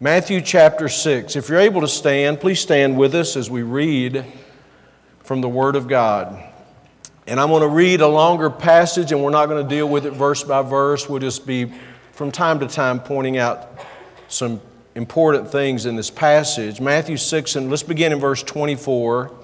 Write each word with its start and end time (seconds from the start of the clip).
Matthew 0.00 0.40
chapter 0.40 0.88
6. 0.88 1.34
If 1.34 1.48
you're 1.48 1.58
able 1.58 1.80
to 1.80 1.88
stand, 1.88 2.38
please 2.38 2.60
stand 2.60 2.96
with 2.96 3.16
us 3.16 3.34
as 3.34 3.50
we 3.50 3.62
read 3.62 4.24
from 5.24 5.40
the 5.40 5.48
Word 5.48 5.74
of 5.74 5.88
God. 5.88 6.40
And 7.26 7.40
I'm 7.40 7.48
going 7.48 7.62
to 7.62 7.68
read 7.68 8.00
a 8.00 8.06
longer 8.06 8.48
passage, 8.48 9.10
and 9.10 9.24
we're 9.24 9.30
not 9.30 9.46
going 9.46 9.60
to 9.60 9.68
deal 9.68 9.88
with 9.88 10.06
it 10.06 10.12
verse 10.12 10.44
by 10.44 10.62
verse. 10.62 11.08
We'll 11.08 11.18
just 11.18 11.48
be, 11.48 11.72
from 12.12 12.30
time 12.30 12.60
to 12.60 12.68
time, 12.68 13.00
pointing 13.00 13.38
out 13.38 13.76
some 14.28 14.60
important 14.94 15.50
things 15.50 15.84
in 15.84 15.96
this 15.96 16.10
passage. 16.10 16.80
Matthew 16.80 17.16
6, 17.16 17.56
and 17.56 17.68
let's 17.68 17.82
begin 17.82 18.12
in 18.12 18.20
verse 18.20 18.44
24, 18.44 19.34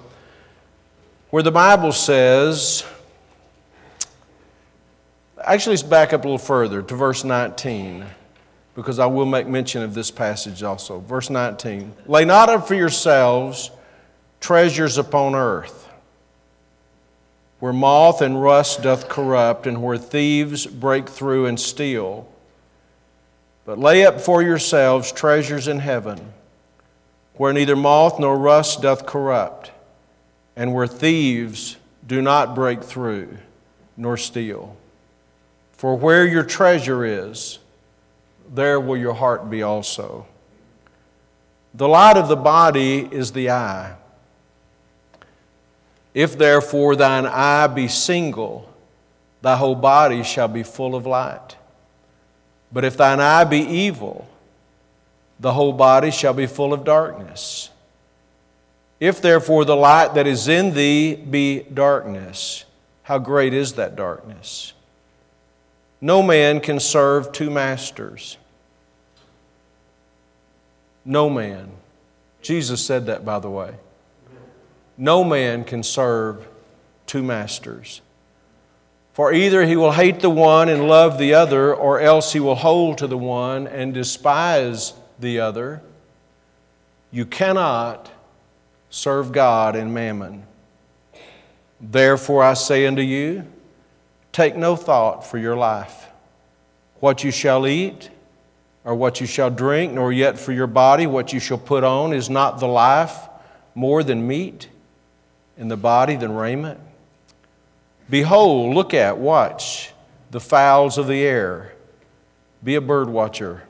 where 1.31 1.43
the 1.43 1.51
Bible 1.51 1.91
says, 1.91 2.85
actually, 5.43 5.73
let's 5.73 5.83
back 5.83 6.13
up 6.13 6.21
a 6.21 6.23
little 6.29 6.37
further 6.37 6.81
to 6.81 6.95
verse 6.95 7.25
19 7.25 8.05
because 8.75 8.99
I 8.99 9.05
will 9.05 9.25
make 9.25 9.47
mention 9.47 9.81
of 9.81 9.93
this 9.93 10.11
passage 10.11 10.61
also. 10.61 10.99
Verse 10.99 11.29
19 11.29 11.93
Lay 12.05 12.25
not 12.25 12.49
up 12.49 12.67
for 12.67 12.75
yourselves 12.75 13.71
treasures 14.39 14.97
upon 14.97 15.33
earth, 15.33 15.89
where 17.59 17.73
moth 17.73 18.21
and 18.21 18.41
rust 18.41 18.83
doth 18.83 19.09
corrupt, 19.09 19.65
and 19.65 19.81
where 19.81 19.97
thieves 19.97 20.67
break 20.67 21.09
through 21.09 21.47
and 21.47 21.59
steal. 21.59 22.29
But 23.65 23.79
lay 23.79 24.05
up 24.05 24.21
for 24.21 24.43
yourselves 24.43 25.11
treasures 25.11 25.67
in 25.67 25.79
heaven, 25.79 26.33
where 27.35 27.53
neither 27.53 27.75
moth 27.75 28.19
nor 28.19 28.37
rust 28.37 28.83
doth 28.83 29.05
corrupt, 29.07 29.71
and 30.55 30.73
where 30.73 30.85
thieves 30.85 31.77
do 32.05 32.21
not 32.21 32.53
break 32.53 32.83
through 32.83 33.37
nor 33.97 34.17
steal. 34.17 34.75
For 35.71 35.95
where 35.95 36.25
your 36.25 36.43
treasure 36.43 37.03
is, 37.03 37.59
there 38.53 38.79
will 38.79 38.97
your 38.97 39.13
heart 39.13 39.49
be 39.49 39.63
also. 39.63 40.25
The 41.73 41.87
light 41.87 42.17
of 42.17 42.27
the 42.27 42.35
body 42.35 42.99
is 42.99 43.31
the 43.31 43.49
eye. 43.49 43.95
If 46.13 46.37
therefore 46.37 46.95
thine 46.95 47.25
eye 47.25 47.67
be 47.67 47.89
single, 47.89 48.73
thy 49.41 49.57
whole 49.57 49.75
body 49.75 50.23
shall 50.23 50.47
be 50.47 50.63
full 50.63 50.95
of 50.95 51.05
light. 51.05 51.57
But 52.71 52.85
if 52.85 52.95
thine 52.95 53.19
eye 53.19 53.43
be 53.43 53.59
evil, 53.59 54.27
the 55.39 55.51
whole 55.51 55.73
body 55.73 56.11
shall 56.11 56.33
be 56.33 56.47
full 56.47 56.73
of 56.73 56.83
darkness. 56.85 57.69
If 58.99 59.21
therefore 59.21 59.65
the 59.65 59.75
light 59.75 60.13
that 60.13 60.27
is 60.27 60.47
in 60.47 60.73
thee 60.73 61.15
be 61.15 61.63
darkness, 61.63 62.63
how 63.03 63.19
great 63.19 63.53
is 63.53 63.73
that 63.73 63.95
darkness? 63.95 64.73
No 66.01 66.21
man 66.21 66.59
can 66.59 66.79
serve 66.79 67.31
two 67.31 67.49
masters. 67.49 68.37
No 71.03 71.29
man. 71.29 71.71
Jesus 72.41 72.85
said 72.85 73.05
that, 73.07 73.23
by 73.23 73.39
the 73.39 73.49
way. 73.49 73.75
No 74.97 75.23
man 75.23 75.63
can 75.63 75.83
serve 75.83 76.47
two 77.05 77.23
masters. 77.23 78.01
For 79.13 79.31
either 79.31 79.65
he 79.65 79.75
will 79.75 79.93
hate 79.93 80.19
the 80.19 80.29
one 80.29 80.67
and 80.67 80.87
love 80.87 81.17
the 81.17 81.33
other, 81.33 81.73
or 81.73 81.99
else 81.99 82.33
he 82.33 82.39
will 82.39 82.55
hold 82.55 82.97
to 82.97 83.07
the 83.07 83.17
one 83.17 83.67
and 83.67 83.93
despise 83.93 84.93
the 85.19 85.39
other. 85.39 85.81
You 87.11 87.25
cannot 87.25 88.11
serve 88.89 89.31
God 89.31 89.75
and 89.75 89.93
mammon. 89.93 90.45
Therefore, 91.79 92.43
I 92.43 92.55
say 92.55 92.85
unto 92.85 93.01
you, 93.01 93.45
Take 94.35 94.57
no 94.57 94.75
thought 94.75 95.25
for 95.25 95.37
your 95.37 95.55
life, 95.55 96.07
what 96.99 97.23
you 97.23 97.31
shall 97.31 97.65
eat, 97.65 98.09
or 98.83 98.93
what 98.93 99.21
you 99.21 99.27
shall 99.27 99.49
drink, 99.49 99.93
nor 99.93 100.11
yet 100.11 100.37
for 100.37 100.51
your 100.51 100.67
body 100.67 101.07
what 101.07 101.31
you 101.31 101.39
shall 101.39 101.57
put 101.57 101.85
on. 101.85 102.11
Is 102.11 102.29
not 102.29 102.59
the 102.59 102.67
life 102.67 103.15
more 103.75 104.03
than 104.03 104.27
meat, 104.27 104.67
and 105.57 105.71
the 105.71 105.77
body 105.77 106.17
than 106.17 106.33
raiment? 106.33 106.81
Behold, 108.09 108.75
look 108.75 108.93
at, 108.93 109.17
watch 109.17 109.93
the 110.31 110.41
fowls 110.41 110.97
of 110.97 111.07
the 111.07 111.23
air. 111.23 111.71
Be 112.61 112.75
a 112.75 112.81
bird 112.81 113.07
watcher. 113.07 113.63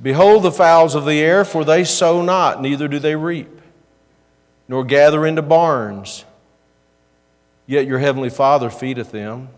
Behold 0.00 0.42
the 0.42 0.52
fowls 0.52 0.94
of 0.94 1.04
the 1.04 1.20
air, 1.20 1.44
for 1.44 1.66
they 1.66 1.84
sow 1.84 2.22
not, 2.22 2.62
neither 2.62 2.88
do 2.88 2.98
they 2.98 3.14
reap, 3.14 3.60
nor 4.68 4.84
gather 4.84 5.26
into 5.26 5.42
barns 5.42 6.24
yet 7.68 7.86
your 7.86 7.98
heavenly 8.00 8.30
Father 8.30 8.70
feedeth 8.70 9.12
them. 9.12 9.50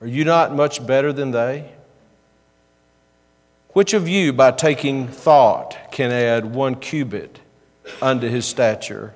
Are 0.00 0.06
you 0.06 0.24
not 0.24 0.54
much 0.54 0.86
better 0.86 1.12
than 1.12 1.32
they? 1.32 1.72
Which 3.70 3.94
of 3.94 4.06
you, 4.06 4.32
by 4.32 4.52
taking 4.52 5.08
thought, 5.08 5.90
can 5.90 6.12
add 6.12 6.44
one 6.54 6.74
cubit 6.74 7.40
unto 8.02 8.28
his 8.28 8.44
stature? 8.44 9.14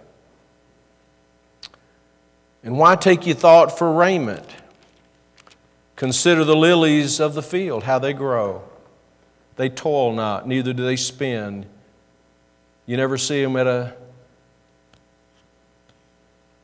And 2.64 2.78
why 2.78 2.96
take 2.96 3.26
ye 3.26 3.34
thought 3.34 3.76
for 3.78 3.92
raiment? 3.92 4.48
Consider 5.96 6.44
the 6.44 6.56
lilies 6.56 7.20
of 7.20 7.34
the 7.34 7.42
field, 7.42 7.84
how 7.84 7.98
they 7.98 8.14
grow. 8.14 8.62
They 9.56 9.68
toil 9.68 10.14
not, 10.14 10.48
neither 10.48 10.72
do 10.72 10.84
they 10.84 10.96
spin. 10.96 11.66
You 12.86 12.96
never 12.96 13.18
see 13.18 13.42
them 13.42 13.56
at 13.56 13.66
a 13.66 13.94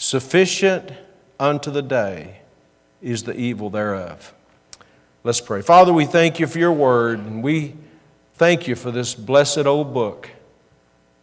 Sufficient 0.00 0.92
unto 1.38 1.70
the 1.70 1.82
day 1.82 2.40
is 3.02 3.24
the 3.24 3.36
evil 3.36 3.68
thereof. 3.68 4.32
Let's 5.24 5.42
pray. 5.42 5.60
Father, 5.60 5.92
we 5.92 6.06
thank 6.06 6.40
you 6.40 6.46
for 6.46 6.58
your 6.58 6.72
word, 6.72 7.18
and 7.18 7.42
we 7.42 7.74
thank 8.36 8.66
you 8.66 8.76
for 8.76 8.90
this 8.90 9.14
blessed 9.14 9.66
old 9.66 9.92
book, 9.92 10.30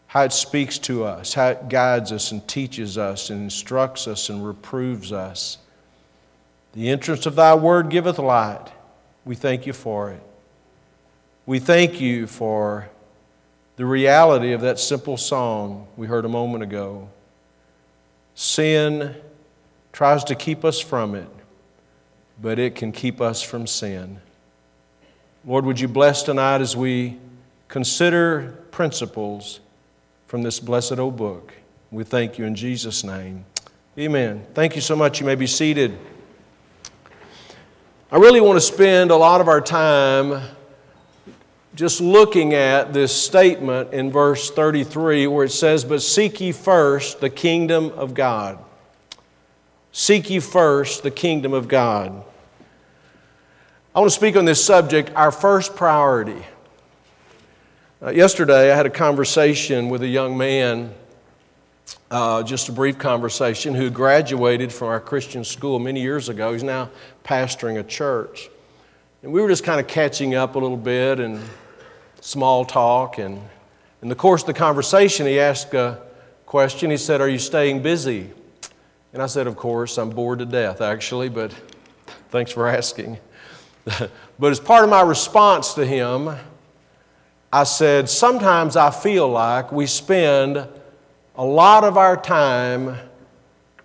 how 0.06 0.22
it 0.26 0.32
speaks 0.32 0.78
to 0.78 1.06
us, 1.06 1.34
how 1.34 1.48
it 1.48 1.70
guides 1.70 2.12
us 2.12 2.32
and 2.32 2.48
teaches 2.48 3.00
us 3.00 3.32
and 3.32 3.42
instructs 3.42 4.08
us 4.08 4.30
and 4.30 4.46
reproves 4.46 5.12
us. 5.12 5.58
The 6.74 6.90
entrance 6.90 7.26
of 7.26 7.34
thy 7.34 7.56
word 7.56 7.90
giveth 7.90 8.20
light. 8.20 8.68
We 9.26 9.34
thank 9.34 9.66
you 9.66 9.74
for 9.74 10.12
it. 10.12 10.22
We 11.48 11.58
thank 11.58 12.00
you 12.00 12.28
for 12.28 12.90
the 13.76 13.88
reality 13.88 14.54
of 14.54 14.62
that 14.62 14.78
simple 14.78 15.18
song 15.18 15.88
we 15.98 16.06
heard 16.06 16.26
a 16.26 16.30
moment 16.30 16.62
ago. 16.62 17.10
Sin 18.38 19.16
tries 19.92 20.24
to 20.26 20.36
keep 20.36 20.64
us 20.64 20.80
from 20.80 21.16
it, 21.16 21.28
but 22.40 22.60
it 22.60 22.76
can 22.76 22.92
keep 22.92 23.20
us 23.20 23.42
from 23.42 23.66
sin. 23.66 24.22
Lord, 25.44 25.66
would 25.66 25.80
you 25.80 25.88
bless 25.88 26.22
tonight 26.22 26.62
as 26.62 26.78
we 26.78 27.18
consider 27.68 28.52
principles 28.70 29.60
from 30.28 30.44
this 30.44 30.60
blessed 30.60 31.00
old 31.00 31.18
book? 31.18 31.52
We 31.90 32.04
thank 32.04 32.38
you 32.38 32.46
in 32.46 32.54
Jesus' 32.54 33.04
name. 33.04 33.44
Amen. 33.98 34.46
Thank 34.54 34.76
you 34.76 34.82
so 34.82 34.96
much. 34.96 35.20
You 35.20 35.26
may 35.26 35.34
be 35.34 35.48
seated. 35.48 35.98
I 38.12 38.18
really 38.18 38.40
want 38.40 38.58
to 38.58 38.62
spend 38.62 39.10
a 39.10 39.18
lot 39.18 39.42
of 39.42 39.48
our 39.48 39.62
time 39.62 40.44
just 41.78 42.02
looking 42.02 42.56
at 42.56 42.92
this 42.92 43.16
statement 43.16 43.94
in 43.94 44.12
verse 44.12 44.50
33 44.50 45.28
where 45.28 45.46
it 45.46 45.52
says, 45.52 45.86
But 45.86 46.02
seek 46.02 46.42
ye 46.42 46.52
first 46.52 47.22
the 47.22 47.30
kingdom 47.30 47.92
of 47.92 48.16
God. 48.16 48.58
Seek 49.92 50.32
ye 50.32 50.40
first 50.40 51.04
the 51.04 51.12
kingdom 51.12 51.54
of 51.54 51.68
God. 51.68 52.24
I 53.94 54.00
want 54.00 54.10
to 54.10 54.16
speak 54.16 54.36
on 54.36 54.44
this 54.44 54.64
subject, 54.64 55.12
our 55.16 55.32
first 55.32 55.76
priority. 55.76 56.44
Uh, 58.02 58.10
yesterday, 58.10 58.72
I 58.72 58.76
had 58.76 58.88
a 58.88 58.92
conversation 58.92 59.90
with 59.90 60.02
a 60.02 60.08
young 60.08 60.36
man, 60.36 60.92
uh, 62.10 62.42
just 62.42 62.70
a 62.70 62.72
brief 62.72 62.98
conversation, 62.98 63.76
who 63.76 63.92
graduated 63.92 64.74
from 64.74 64.88
our 64.88 65.00
Christian 65.00 65.44
school 65.44 65.78
many 65.78 66.02
years 66.02 66.28
ago. 66.28 66.54
He's 66.54 66.64
now 66.64 66.90
pastoring 67.24 67.80
a 67.80 67.84
church. 67.84 68.50
And 69.22 69.32
we 69.32 69.42
were 69.42 69.48
just 69.48 69.64
kind 69.64 69.80
of 69.80 69.86
catching 69.86 70.34
up 70.34 70.56
a 70.56 70.60
little 70.60 70.76
bit 70.76 71.20
and 71.20 71.40
small 72.22 72.66
talk. 72.66 73.18
And 73.18 73.42
in 74.02 74.10
the 74.10 74.16
course 74.16 74.42
of 74.44 74.48
the 74.48 74.54
conversation, 74.54 75.26
he 75.26 75.40
asked 75.40 75.74
a 75.74 76.02
question. 76.46 76.92
He 76.92 76.98
said, 76.98 77.22
Are 77.22 77.30
you 77.30 77.40
staying 77.40 77.82
busy? 77.82 78.32
And 79.14 79.22
I 79.22 79.28
said, 79.28 79.48
Of 79.48 79.56
course, 79.56 79.98
I'm 79.98 80.10
bored 80.10 80.40
to 80.40 80.46
death, 80.46 80.82
actually, 80.82 81.30
but 81.30 81.54
thanks 82.30 82.52
for 82.52 82.68
asking. 82.68 83.18
but 84.40 84.52
as 84.52 84.60
part 84.60 84.84
of 84.84 84.90
my 84.90 85.02
response 85.02 85.74
to 85.76 85.86
him, 85.86 86.36
I 87.52 87.64
said, 87.64 88.10
Sometimes 88.10 88.76
I 88.76 88.92
feel 88.92 89.28
like 89.30 89.72
we 89.72 89.86
spend 89.86 90.68
a 91.36 91.46
lot 91.46 91.84
of 91.84 91.98
our 91.98 92.18
time 92.18 92.98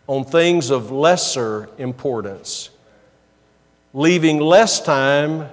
on 0.07 0.25
things 0.25 0.71
of 0.71 0.91
lesser 0.91 1.69
importance, 1.79 2.71
leaving 3.95 4.41
less 4.41 4.81
time 4.81 5.49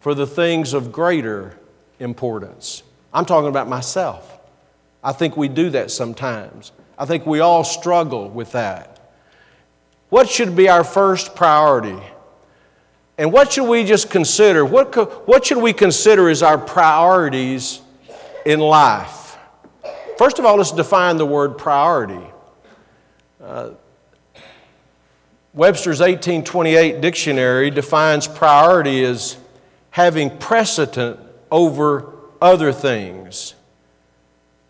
for 0.00 0.14
the 0.14 0.26
things 0.26 0.72
of 0.72 0.92
greater 0.92 1.57
importance. 1.98 2.82
I'm 3.12 3.24
talking 3.24 3.48
about 3.48 3.68
myself. 3.68 4.38
I 5.02 5.12
think 5.12 5.36
we 5.36 5.48
do 5.48 5.70
that 5.70 5.90
sometimes. 5.90 6.72
I 6.98 7.04
think 7.04 7.26
we 7.26 7.40
all 7.40 7.64
struggle 7.64 8.28
with 8.28 8.52
that. 8.52 8.98
What 10.08 10.28
should 10.28 10.56
be 10.56 10.68
our 10.68 10.84
first 10.84 11.34
priority? 11.34 11.98
And 13.16 13.32
what 13.32 13.52
should 13.52 13.68
we 13.68 13.84
just 13.84 14.10
consider? 14.10 14.64
What, 14.64 15.26
what 15.28 15.46
should 15.46 15.58
we 15.58 15.72
consider 15.72 16.28
as 16.28 16.42
our 16.42 16.58
priorities 16.58 17.80
in 18.46 18.60
life? 18.60 19.36
First 20.16 20.38
of 20.38 20.44
all, 20.44 20.56
let's 20.56 20.72
define 20.72 21.16
the 21.16 21.26
word 21.26 21.58
priority. 21.58 22.26
Uh, 23.42 23.70
Webster's 25.54 26.00
1828 26.00 27.00
dictionary 27.00 27.70
defines 27.70 28.28
priority 28.28 29.04
as 29.04 29.36
having 29.90 30.36
precedent 30.38 31.18
over 31.50 32.12
other 32.40 32.72
things. 32.72 33.54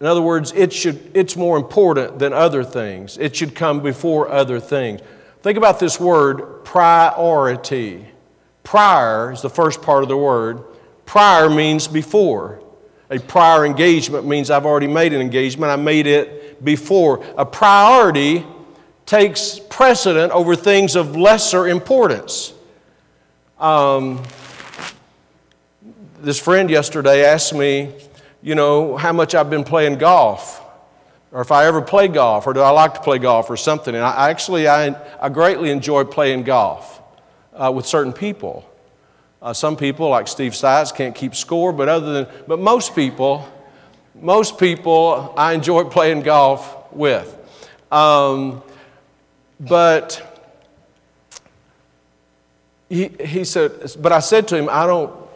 In 0.01 0.07
other 0.07 0.23
words, 0.23 0.53
it 0.53 0.73
should, 0.73 1.11
it's 1.15 1.37
more 1.37 1.57
important 1.57 2.19
than 2.19 2.33
other 2.33 2.63
things. 2.63 3.19
It 3.19 3.35
should 3.35 3.55
come 3.55 3.81
before 3.81 4.29
other 4.31 4.61
things. 4.61 5.01
Think 5.43 5.59
about 5.59 5.81
this 5.81 5.99
word, 5.99 6.65
priority. 6.65 8.07
Prior 8.63 9.33
is 9.33 9.43
the 9.43 9.51
first 9.51 9.83
part 9.83 10.03
of 10.03 10.09
the 10.09 10.17
word. 10.17 10.63
Prior 11.05 11.51
means 11.51 11.89
before. 11.89 12.63
A 13.11 13.19
prior 13.19 13.65
engagement 13.65 14.27
means 14.27 14.51
I've 14.51 14.67
already 14.67 14.87
made 14.87 15.13
an 15.13 15.21
engagement, 15.21 15.73
I 15.73 15.77
made 15.77 16.07
it 16.07 16.63
before. 16.63 17.25
A 17.37 17.47
priority 17.47 18.45
takes 19.07 19.59
precedent 19.71 20.31
over 20.33 20.55
things 20.55 20.95
of 20.95 21.17
lesser 21.17 21.67
importance. 21.67 22.53
Um, 23.59 24.23
this 26.21 26.41
friend 26.41 26.69
yesterday 26.71 27.25
asked 27.25 27.55
me, 27.55 27.93
you 28.43 28.55
know, 28.55 28.97
how 28.97 29.13
much 29.13 29.35
I've 29.35 29.51
been 29.51 29.65
playing 29.65 29.99
golf, 29.99 30.63
or 31.33 31.41
if 31.41 31.53
I 31.53 31.67
ever 31.67 31.83
play 31.83 32.09
golf, 32.09 32.47
or 32.47 32.53
do 32.53 32.61
I 32.61 32.71
like 32.71 32.95
to 32.95 33.01
play 33.01 33.19
golf, 33.19 33.51
or 33.51 33.57
something. 33.57 33.95
And 33.95 34.05
I 34.05 34.31
actually, 34.31 34.69
I, 34.69 34.97
I 35.21 35.29
greatly 35.29 35.71
enjoy 35.71 36.05
playing 36.05 36.45
golf 36.45 37.01
uh, 37.55 37.71
with 37.75 37.87
certain 37.87 38.13
people. 38.13 38.65
Uh, 39.41 39.53
some 39.53 39.77
people, 39.77 40.09
like 40.09 40.27
Steve 40.27 40.55
Sides, 40.55 40.91
can't 40.91 41.15
keep 41.15 41.35
score, 41.35 41.73
but 41.73 41.89
other 41.89 42.13
than, 42.13 42.27
but 42.47 42.59
most 42.59 42.95
people, 42.95 43.49
most 44.21 44.59
people 44.59 45.33
I 45.37 45.53
enjoy 45.53 45.85
playing 45.91 46.23
golf 46.23 46.93
with. 46.93 47.35
Um, 47.93 48.63
but 49.61 50.25
he, 52.89 53.09
he 53.09 53.45
said, 53.45 53.73
but 54.01 54.13
I 54.13 54.21
said 54.21 54.49
to 54.49 54.57
him, 54.57 54.69
I 54.71 54.87
don't, 54.87 55.28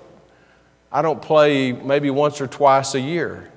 I 0.93 1.01
don't 1.01 1.23
play 1.23 1.73
maybe 1.73 2.11
once 2.11 2.41
or 2.41 2.47
twice 2.47 2.95
a 2.95 3.01
year. 3.01 3.51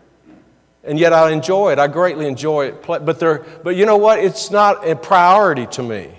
And 0.85 0.97
yet 0.97 1.11
I 1.11 1.31
enjoy 1.31 1.73
it. 1.73 1.79
I 1.79 1.87
greatly 1.87 2.27
enjoy 2.27 2.67
it. 2.67 2.85
But, 2.85 3.19
there, 3.19 3.45
but 3.63 3.75
you 3.75 3.85
know 3.85 3.97
what? 3.97 4.19
It's 4.19 4.51
not 4.51 4.87
a 4.87 4.95
priority 4.95 5.65
to 5.67 5.83
me. 5.83 6.11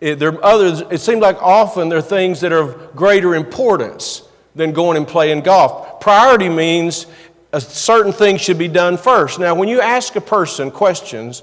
It, 0.00 0.18
there 0.18 0.32
are 0.32 0.44
others, 0.44 0.82
it 0.90 1.00
seems 1.00 1.20
like 1.20 1.42
often 1.42 1.88
there 1.88 1.98
are 1.98 2.02
things 2.02 2.40
that 2.40 2.52
are 2.52 2.58
of 2.58 2.94
greater 2.94 3.34
importance 3.34 4.22
than 4.54 4.72
going 4.72 4.96
and 4.96 5.06
playing 5.06 5.40
golf. 5.40 6.00
Priority 6.00 6.48
means 6.48 7.06
a 7.52 7.60
certain 7.60 8.12
thing 8.12 8.36
should 8.36 8.58
be 8.58 8.68
done 8.68 8.96
first. 8.96 9.38
Now, 9.38 9.54
when 9.54 9.68
you 9.68 9.80
ask 9.80 10.14
a 10.16 10.20
person 10.20 10.70
questions 10.70 11.42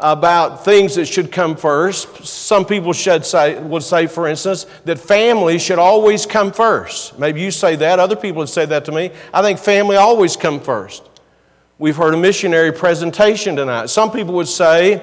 about 0.00 0.64
things 0.64 0.94
that 0.94 1.06
should 1.06 1.32
come 1.32 1.56
first, 1.56 2.24
some 2.24 2.64
people 2.64 2.92
should 2.92 3.26
say, 3.26 3.60
would 3.60 3.82
say, 3.82 4.06
for 4.06 4.28
instance, 4.28 4.66
that 4.84 4.98
family 4.98 5.58
should 5.58 5.78
always 5.78 6.24
come 6.24 6.52
first. 6.52 7.18
Maybe 7.18 7.40
you 7.40 7.50
say 7.50 7.74
that, 7.76 7.98
other 7.98 8.14
people 8.14 8.38
would 8.40 8.48
say 8.48 8.64
that 8.66 8.84
to 8.84 8.92
me. 8.92 9.10
I 9.34 9.42
think 9.42 9.58
family 9.58 9.96
always 9.96 10.36
come 10.36 10.60
first. 10.60 11.02
We've 11.78 11.96
heard 11.96 12.14
a 12.14 12.16
missionary 12.16 12.72
presentation 12.72 13.56
tonight. 13.56 13.86
Some 13.86 14.12
people 14.12 14.34
would 14.34 14.48
say, 14.48 15.02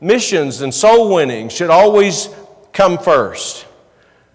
missions 0.00 0.60
and 0.60 0.74
soul 0.74 1.14
winning 1.14 1.48
should 1.48 1.70
always 1.70 2.28
come 2.72 2.98
first. 2.98 3.66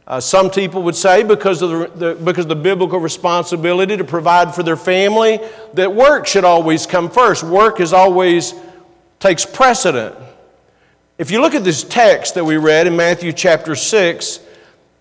Uh, 0.06 0.20
some 0.20 0.50
people 0.50 0.84
would 0.84 0.96
say 0.96 1.24
because 1.24 1.62
of 1.62 1.70
the, 1.70 1.88
the, 1.96 2.16
because 2.16 2.46
of 2.46 2.50
the 2.50 2.56
biblical 2.56 3.00
responsibility 3.00 3.96
to 3.96 4.04
provide 4.04 4.54
for 4.54 4.62
their 4.62 4.76
family, 4.76 5.40
that 5.76 5.94
work 5.94 6.28
should 6.28 6.44
always 6.44 6.86
come 6.86 7.10
first. 7.10 7.44
Work 7.44 7.80
is 7.80 7.94
always 7.94 8.54
takes 9.24 9.46
precedent. 9.46 10.14
If 11.18 11.32
you 11.32 11.40
look 11.40 11.56
at 11.56 11.64
this 11.64 11.86
text 11.86 12.36
that 12.36 12.44
we 12.44 12.58
read 12.58 12.88
in 12.88 12.98
Matthew 12.98 13.32
chapter 13.32 13.74
6, 13.74 14.40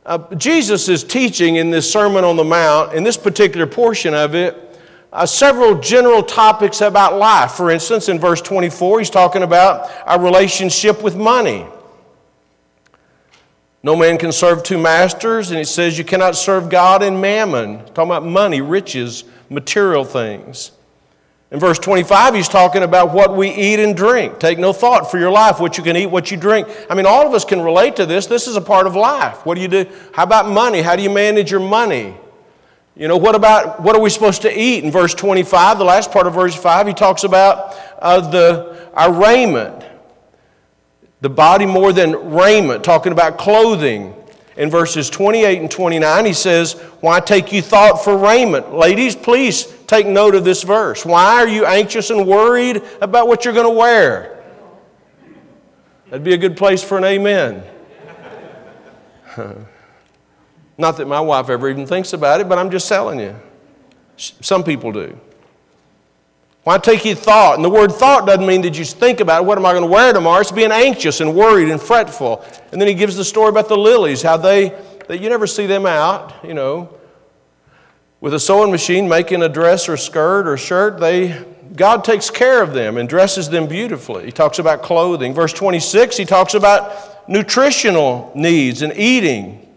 uh, 0.06 0.34
Jesus 0.36 0.88
is 0.88 1.02
teaching 1.02 1.56
in 1.56 1.72
this 1.72 1.92
Sermon 1.92 2.22
on 2.22 2.36
the 2.36 2.44
Mount, 2.44 2.92
in 2.92 3.02
this 3.02 3.16
particular 3.16 3.66
portion 3.66 4.14
of 4.14 4.36
it, 4.36 4.78
uh, 5.12 5.26
several 5.26 5.80
general 5.80 6.22
topics 6.22 6.82
about 6.82 7.18
life. 7.18 7.54
For 7.54 7.72
instance, 7.72 8.08
in 8.08 8.20
verse 8.20 8.40
24, 8.40 9.00
he's 9.00 9.10
talking 9.10 9.42
about 9.42 9.90
our 10.06 10.22
relationship 10.22 11.02
with 11.02 11.16
money. 11.16 11.66
No 13.82 13.96
man 13.96 14.18
can 14.18 14.30
serve 14.30 14.62
two 14.62 14.78
masters, 14.78 15.50
and 15.50 15.58
he 15.58 15.64
says 15.64 15.98
you 15.98 16.04
cannot 16.04 16.36
serve 16.36 16.70
God 16.70 17.02
and 17.02 17.20
mammon. 17.20 17.78
Talking 17.86 18.12
about 18.12 18.24
money, 18.24 18.60
riches, 18.60 19.24
material 19.50 20.04
things. 20.04 20.70
In 21.52 21.60
verse 21.60 21.78
25, 21.78 22.34
he's 22.34 22.48
talking 22.48 22.82
about 22.82 23.12
what 23.12 23.36
we 23.36 23.50
eat 23.50 23.78
and 23.78 23.94
drink. 23.94 24.38
Take 24.38 24.58
no 24.58 24.72
thought 24.72 25.10
for 25.10 25.18
your 25.18 25.30
life, 25.30 25.60
what 25.60 25.76
you 25.76 25.84
can 25.84 25.98
eat, 25.98 26.06
what 26.06 26.30
you 26.30 26.38
drink. 26.38 26.66
I 26.88 26.94
mean, 26.94 27.04
all 27.04 27.26
of 27.26 27.34
us 27.34 27.44
can 27.44 27.60
relate 27.60 27.94
to 27.96 28.06
this. 28.06 28.26
This 28.26 28.48
is 28.48 28.56
a 28.56 28.60
part 28.60 28.86
of 28.86 28.96
life. 28.96 29.44
What 29.44 29.56
do 29.56 29.60
you 29.60 29.68
do? 29.68 29.84
How 30.14 30.22
about 30.22 30.48
money? 30.48 30.80
How 30.80 30.96
do 30.96 31.02
you 31.02 31.10
manage 31.10 31.50
your 31.50 31.60
money? 31.60 32.16
You 32.96 33.06
know, 33.06 33.18
what 33.18 33.34
about 33.34 33.82
what 33.82 33.94
are 33.94 34.00
we 34.00 34.08
supposed 34.08 34.42
to 34.42 34.60
eat? 34.60 34.82
In 34.82 34.90
verse 34.90 35.12
25, 35.12 35.76
the 35.76 35.84
last 35.84 36.10
part 36.10 36.26
of 36.26 36.32
verse 36.32 36.54
5, 36.54 36.86
he 36.86 36.94
talks 36.94 37.22
about 37.22 37.76
uh, 37.98 38.30
the, 38.30 38.88
our 38.94 39.12
raiment. 39.12 39.84
The 41.20 41.30
body 41.30 41.66
more 41.66 41.92
than 41.92 42.32
raiment, 42.32 42.82
talking 42.82 43.12
about 43.12 43.36
clothing. 43.36 44.14
In 44.56 44.70
verses 44.70 45.10
28 45.10 45.60
and 45.60 45.70
29, 45.70 46.24
he 46.24 46.32
says, 46.32 46.72
Why 47.00 47.20
take 47.20 47.52
you 47.52 47.60
thought 47.60 48.02
for 48.02 48.16
raiment? 48.16 48.74
Ladies, 48.74 49.16
please 49.16 49.64
take 49.92 50.06
note 50.06 50.34
of 50.34 50.42
this 50.42 50.62
verse. 50.62 51.04
Why 51.04 51.34
are 51.34 51.48
you 51.48 51.66
anxious 51.66 52.08
and 52.08 52.26
worried 52.26 52.82
about 53.02 53.28
what 53.28 53.44
you're 53.44 53.52
going 53.52 53.66
to 53.66 53.78
wear? 53.78 54.42
That'd 56.06 56.24
be 56.24 56.32
a 56.32 56.38
good 56.38 56.56
place 56.56 56.82
for 56.82 56.96
an 56.96 57.04
amen. 57.04 57.62
Not 60.78 60.96
that 60.96 61.06
my 61.06 61.20
wife 61.20 61.50
ever 61.50 61.68
even 61.68 61.86
thinks 61.86 62.14
about 62.14 62.40
it, 62.40 62.48
but 62.48 62.58
I'm 62.58 62.70
just 62.70 62.88
telling 62.88 63.20
you. 63.20 63.36
Some 64.16 64.64
people 64.64 64.92
do. 64.92 65.18
Why 66.64 66.78
take 66.78 67.04
you 67.04 67.14
thought? 67.14 67.56
And 67.56 67.64
the 67.64 67.70
word 67.70 67.92
thought 67.92 68.24
doesn't 68.24 68.46
mean 68.46 68.62
that 68.62 68.78
you 68.78 68.84
think 68.84 69.20
about 69.20 69.42
it. 69.42 69.46
what 69.46 69.58
am 69.58 69.66
I 69.66 69.72
going 69.72 69.82
to 69.82 69.90
wear 69.90 70.12
tomorrow. 70.12 70.40
It's 70.40 70.52
being 70.52 70.72
anxious 70.72 71.20
and 71.20 71.34
worried 71.34 71.68
and 71.68 71.80
fretful. 71.80 72.42
And 72.70 72.80
then 72.80 72.88
he 72.88 72.94
gives 72.94 73.16
the 73.16 73.24
story 73.24 73.48
about 73.50 73.68
the 73.68 73.76
lilies, 73.76 74.22
how 74.22 74.38
they, 74.38 74.70
that 75.08 75.20
you 75.20 75.28
never 75.28 75.46
see 75.46 75.66
them 75.66 75.84
out, 75.84 76.32
you 76.44 76.54
know, 76.54 76.94
with 78.22 78.32
a 78.32 78.40
sewing 78.40 78.70
machine 78.70 79.08
making 79.08 79.42
a 79.42 79.48
dress 79.48 79.88
or 79.88 79.96
skirt 79.96 80.46
or 80.46 80.56
shirt. 80.56 81.00
They, 81.00 81.44
God 81.74 82.04
takes 82.04 82.30
care 82.30 82.62
of 82.62 82.72
them 82.72 82.96
and 82.96 83.08
dresses 83.08 83.50
them 83.50 83.66
beautifully. 83.66 84.24
He 84.24 84.32
talks 84.32 84.60
about 84.60 84.80
clothing. 84.80 85.34
Verse 85.34 85.52
26, 85.52 86.16
he 86.16 86.24
talks 86.24 86.54
about 86.54 87.28
nutritional 87.28 88.30
needs 88.36 88.82
and 88.82 88.96
eating. 88.96 89.68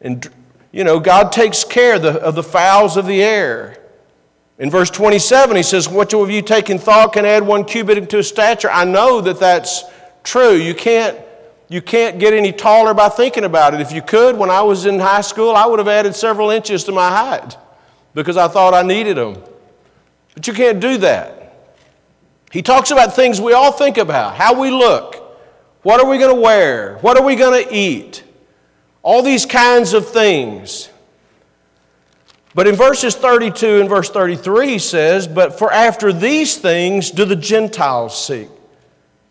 And, 0.00 0.30
you 0.70 0.84
know, 0.84 1.00
God 1.00 1.32
takes 1.32 1.64
care 1.64 1.96
of 1.96 2.02
the, 2.02 2.22
of 2.22 2.36
the 2.36 2.42
fowls 2.44 2.96
of 2.96 3.06
the 3.06 3.20
air. 3.20 3.82
In 4.60 4.70
verse 4.70 4.90
27, 4.90 5.56
he 5.56 5.64
says, 5.64 5.88
What 5.88 6.14
of 6.14 6.30
you 6.30 6.42
taking 6.42 6.78
thought 6.78 7.14
can 7.14 7.24
add 7.24 7.44
one 7.44 7.64
cubit 7.64 7.98
into 7.98 8.20
a 8.20 8.22
stature? 8.22 8.70
I 8.70 8.84
know 8.84 9.20
that 9.22 9.40
that's 9.40 9.82
true. 10.22 10.52
You 10.52 10.74
can't, 10.74 11.18
you 11.70 11.80
can't 11.80 12.18
get 12.18 12.34
any 12.34 12.50
taller 12.50 12.92
by 12.92 13.08
thinking 13.08 13.44
about 13.44 13.74
it. 13.74 13.80
If 13.80 13.92
you 13.92 14.02
could, 14.02 14.36
when 14.36 14.50
I 14.50 14.60
was 14.60 14.86
in 14.86 14.98
high 14.98 15.20
school, 15.20 15.54
I 15.54 15.66
would 15.66 15.78
have 15.78 15.86
added 15.86 16.16
several 16.16 16.50
inches 16.50 16.82
to 16.84 16.92
my 16.92 17.08
height. 17.08 17.56
because 18.12 18.36
I 18.36 18.48
thought 18.48 18.74
I 18.74 18.82
needed 18.82 19.16
them. 19.16 19.40
But 20.34 20.48
you 20.48 20.52
can't 20.52 20.80
do 20.80 20.98
that. 20.98 21.54
He 22.50 22.60
talks 22.60 22.90
about 22.90 23.14
things 23.14 23.40
we 23.40 23.52
all 23.52 23.70
think 23.70 23.98
about 23.98 24.34
how 24.34 24.60
we 24.60 24.72
look, 24.72 25.38
what 25.82 26.00
are 26.00 26.10
we 26.10 26.18
going 26.18 26.34
to 26.34 26.40
wear, 26.40 26.98
what 27.02 27.16
are 27.16 27.24
we 27.24 27.36
going 27.36 27.64
to 27.64 27.72
eat, 27.72 28.24
all 29.04 29.22
these 29.22 29.46
kinds 29.46 29.92
of 29.92 30.08
things. 30.08 30.90
But 32.52 32.66
in 32.66 32.74
verses 32.74 33.14
32 33.14 33.80
and 33.80 33.88
verse 33.88 34.10
33, 34.10 34.70
he 34.70 34.78
says, 34.80 35.28
But 35.28 35.56
for 35.56 35.72
after 35.72 36.12
these 36.12 36.56
things 36.56 37.12
do 37.12 37.24
the 37.24 37.36
Gentiles 37.36 38.26
seek. 38.26 38.48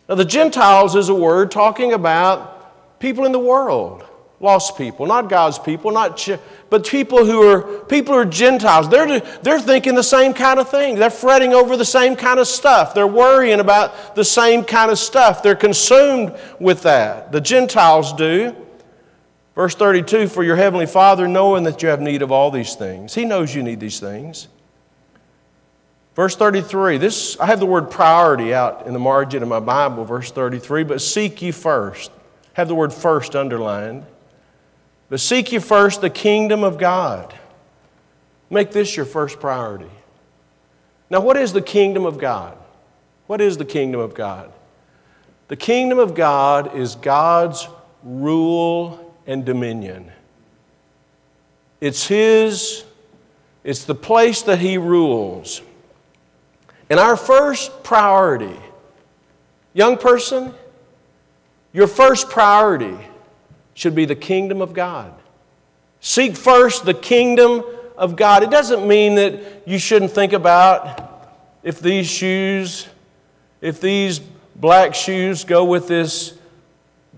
Now, 0.09 0.15
the 0.15 0.25
Gentiles 0.25 0.95
is 0.95 1.09
a 1.09 1.13
word 1.13 1.51
talking 1.51 1.93
about 1.93 2.99
people 2.99 3.27
in 3.27 3.31
the 3.31 3.39
world, 3.39 4.03
lost 4.39 4.75
people, 4.75 5.05
not 5.05 5.29
God's 5.29 5.59
people, 5.59 5.91
not 5.91 6.17
ch- 6.17 6.39
but 6.71 6.87
people 6.87 7.25
who 7.25 7.47
are 7.47 7.61
people 7.85 8.15
who 8.15 8.21
are 8.21 8.25
Gentiles. 8.25 8.89
They're, 8.89 9.19
they're 9.19 9.59
thinking 9.59 9.93
the 9.93 10.01
same 10.01 10.33
kind 10.33 10.59
of 10.59 10.67
thing. 10.67 10.95
They're 10.95 11.11
fretting 11.11 11.53
over 11.53 11.77
the 11.77 11.85
same 11.85 12.15
kind 12.15 12.39
of 12.39 12.47
stuff. 12.47 12.95
They're 12.95 13.05
worrying 13.05 13.59
about 13.59 14.15
the 14.15 14.25
same 14.25 14.63
kind 14.63 14.89
of 14.89 14.97
stuff. 14.97 15.43
They're 15.43 15.55
consumed 15.55 16.35
with 16.59 16.81
that. 16.83 17.31
The 17.31 17.41
Gentiles 17.41 18.11
do. 18.13 18.55
Verse 19.53 19.75
32 19.75 20.27
For 20.27 20.43
your 20.43 20.55
heavenly 20.55 20.87
Father, 20.87 21.27
knowing 21.27 21.65
that 21.65 21.83
you 21.83 21.89
have 21.89 22.01
need 22.01 22.23
of 22.23 22.31
all 22.31 22.49
these 22.49 22.73
things, 22.73 23.13
He 23.13 23.25
knows 23.25 23.53
you 23.53 23.61
need 23.61 23.79
these 23.79 23.99
things. 23.99 24.47
Verse 26.19 26.35
33, 26.35 26.97
this, 26.97 27.39
I 27.39 27.45
have 27.45 27.61
the 27.61 27.65
word 27.65 27.89
priority 27.89 28.53
out 28.53 28.85
in 28.85 28.91
the 28.91 28.99
margin 28.99 29.41
of 29.41 29.47
my 29.47 29.61
Bible, 29.61 30.03
verse 30.03 30.29
33, 30.31 30.83
but 30.83 30.99
seek 30.99 31.41
ye 31.41 31.51
first. 31.51 32.11
Have 32.55 32.67
the 32.67 32.75
word 32.75 32.91
first 32.91 33.37
underlined. 33.37 34.05
But 35.07 35.21
seek 35.21 35.53
ye 35.53 35.59
first 35.59 36.01
the 36.01 36.09
kingdom 36.09 36.61
of 36.61 36.77
God. 36.77 37.33
Make 38.49 38.71
this 38.71 38.97
your 38.97 39.05
first 39.05 39.39
priority. 39.39 39.89
Now, 41.09 41.21
what 41.21 41.37
is 41.37 41.53
the 41.53 41.61
kingdom 41.61 42.05
of 42.05 42.17
God? 42.17 42.57
What 43.27 43.39
is 43.39 43.55
the 43.55 43.63
kingdom 43.63 44.01
of 44.01 44.13
God? 44.13 44.51
The 45.47 45.55
kingdom 45.55 45.99
of 45.99 46.15
God 46.15 46.75
is 46.75 46.95
God's 46.95 47.65
rule 48.03 49.15
and 49.25 49.45
dominion. 49.45 50.11
It's 51.79 52.07
His, 52.07 52.83
it's 53.63 53.85
the 53.85 53.95
place 53.95 54.41
that 54.41 54.59
He 54.59 54.77
rules. 54.77 55.61
And 56.89 56.99
our 56.99 57.15
first 57.15 57.83
priority, 57.83 58.57
young 59.73 59.97
person, 59.97 60.53
your 61.71 61.87
first 61.87 62.29
priority 62.29 62.97
should 63.75 63.93
be 63.93 64.05
the 64.05 64.15
kingdom 64.15 64.61
of 64.61 64.73
God. 64.73 65.13
Seek 66.01 66.35
first 66.35 66.85
the 66.85 66.93
kingdom 66.93 67.63
of 67.97 68.15
God. 68.15 68.41
It 68.43 68.49
doesn't 68.49 68.87
mean 68.87 69.15
that 69.15 69.67
you 69.67 69.77
shouldn't 69.77 70.11
think 70.11 70.33
about 70.33 71.37
if 71.61 71.79
these 71.79 72.07
shoes, 72.07 72.87
if 73.61 73.79
these 73.81 74.19
black 74.55 74.95
shoes 74.95 75.43
go 75.43 75.65
with 75.65 75.87
this, 75.87 76.33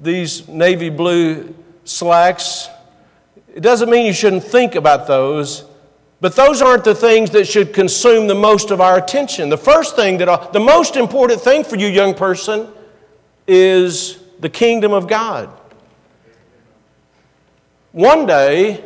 these 0.01 0.47
navy 0.47 0.89
blue 0.89 1.55
slacks. 1.85 2.67
It 3.53 3.61
doesn't 3.61 3.89
mean 3.89 4.05
you 4.05 4.13
shouldn't 4.13 4.43
think 4.43 4.75
about 4.75 5.07
those, 5.07 5.63
but 6.21 6.35
those 6.35 6.61
aren't 6.61 6.83
the 6.83 6.93
things 6.93 7.31
that 7.31 7.47
should 7.47 7.73
consume 7.73 8.27
the 8.27 8.35
most 8.35 8.69
of 8.69 8.79
our 8.79 8.99
attention. 8.99 9.49
The 9.49 9.57
first 9.57 9.95
thing 9.95 10.19
that, 10.19 10.29
uh, 10.29 10.51
the 10.51 10.59
most 10.59 10.95
important 10.95 11.41
thing 11.41 11.63
for 11.63 11.77
you, 11.77 11.87
young 11.87 12.13
person, 12.13 12.67
is 13.47 14.19
the 14.39 14.49
kingdom 14.49 14.93
of 14.93 15.07
God. 15.07 15.49
One 17.91 18.27
day, 18.27 18.85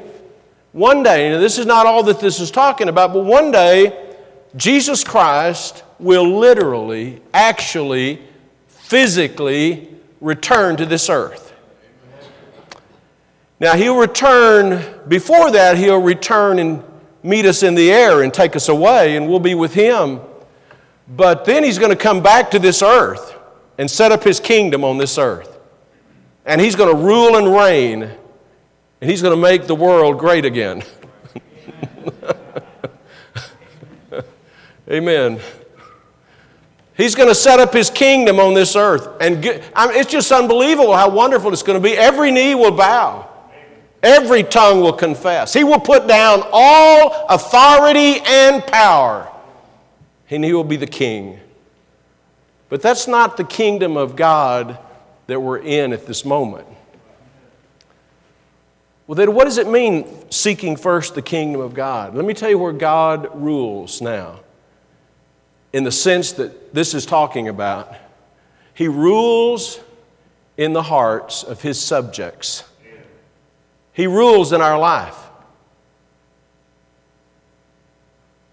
one 0.71 1.03
day, 1.03 1.29
now 1.29 1.39
this 1.39 1.57
is 1.57 1.65
not 1.65 1.85
all 1.85 2.03
that 2.03 2.21
this 2.21 2.39
is 2.39 2.51
talking 2.51 2.87
about, 2.87 3.13
but 3.13 3.25
one 3.25 3.51
day, 3.51 4.01
Jesus 4.55 5.03
Christ 5.03 5.83
will 5.99 6.39
literally, 6.39 7.21
actually, 7.33 8.21
physically 8.67 9.89
return 10.21 10.77
to 10.77 10.85
this 10.85 11.09
earth. 11.09 11.53
Now, 13.59 13.75
he'll 13.75 13.97
return, 13.97 15.01
before 15.07 15.51
that, 15.51 15.77
he'll 15.77 16.01
return 16.01 16.59
and 16.59 16.83
meet 17.25 17.45
us 17.45 17.63
in 17.63 17.75
the 17.75 17.91
air 17.91 18.21
and 18.21 18.33
take 18.33 18.55
us 18.55 18.69
away, 18.69 19.17
and 19.17 19.27
we'll 19.27 19.39
be 19.39 19.55
with 19.55 19.73
him. 19.73 20.21
But 21.07 21.45
then 21.45 21.63
he's 21.63 21.79
going 21.79 21.89
to 21.89 21.95
come 21.97 22.21
back 22.21 22.51
to 22.51 22.59
this 22.59 22.81
earth 22.81 23.35
and 23.77 23.89
set 23.89 24.11
up 24.11 24.23
his 24.23 24.39
kingdom 24.39 24.83
on 24.83 24.97
this 24.97 25.17
earth. 25.17 25.57
And 26.45 26.61
he's 26.61 26.75
going 26.75 26.95
to 26.95 27.03
rule 27.03 27.35
and 27.35 27.53
reign, 27.55 28.03
and 28.03 29.09
he's 29.09 29.21
going 29.21 29.35
to 29.35 29.41
make 29.41 29.67
the 29.67 29.75
world 29.75 30.19
great 30.19 30.45
again. 30.45 30.83
Amen. 34.89 35.39
He's 36.95 37.15
going 37.15 37.27
to 37.27 37.35
set 37.35 37.59
up 37.59 37.73
his 37.73 37.89
kingdom 37.89 38.39
on 38.39 38.53
this 38.53 38.75
earth. 38.75 39.09
And 39.19 39.41
get, 39.41 39.63
I 39.75 39.87
mean, 39.87 39.97
it's 39.97 40.11
just 40.11 40.31
unbelievable 40.31 40.95
how 40.95 41.09
wonderful 41.09 41.51
it's 41.51 41.63
going 41.63 41.81
to 41.81 41.83
be. 41.83 41.97
Every 41.97 42.31
knee 42.31 42.55
will 42.55 42.71
bow. 42.71 43.29
Every 44.05 44.43
tongue 44.43 44.81
will 44.81 44.93
confess. 44.93 45.51
He 45.51 45.63
will 45.63 45.79
put 45.79 46.05
down 46.07 46.43
all 46.51 47.25
authority 47.27 48.21
and 48.23 48.63
power, 48.67 49.27
and 50.29 50.45
he 50.45 50.53
will 50.53 50.63
be 50.63 50.77
the 50.77 50.85
king. 50.85 51.39
But 52.69 52.83
that's 52.83 53.07
not 53.07 53.35
the 53.35 53.43
kingdom 53.43 53.97
of 53.97 54.15
God 54.15 54.77
that 55.25 55.39
we're 55.39 55.57
in 55.57 55.91
at 55.91 56.05
this 56.05 56.23
moment. 56.23 56.67
Well, 59.07 59.15
then, 59.15 59.33
what 59.33 59.45
does 59.45 59.57
it 59.57 59.67
mean 59.67 60.29
seeking 60.29 60.75
first 60.75 61.15
the 61.15 61.23
kingdom 61.23 61.59
of 61.59 61.73
God? 61.73 62.13
Let 62.13 62.25
me 62.25 62.35
tell 62.35 62.51
you 62.51 62.59
where 62.59 62.73
God 62.73 63.29
rules 63.33 64.03
now, 64.03 64.41
in 65.73 65.83
the 65.83 65.91
sense 65.91 66.31
that 66.33 66.75
this 66.75 66.93
is 66.93 67.07
talking 67.07 67.47
about. 67.47 67.91
He 68.75 68.87
rules 68.87 69.79
in 70.57 70.73
the 70.73 70.83
hearts 70.83 71.41
of 71.41 71.63
his 71.63 71.81
subjects. 71.81 72.63
He 73.95 74.07
rules 74.07 74.51
in 74.51 74.59
our 74.59 74.77
life. 74.77 75.17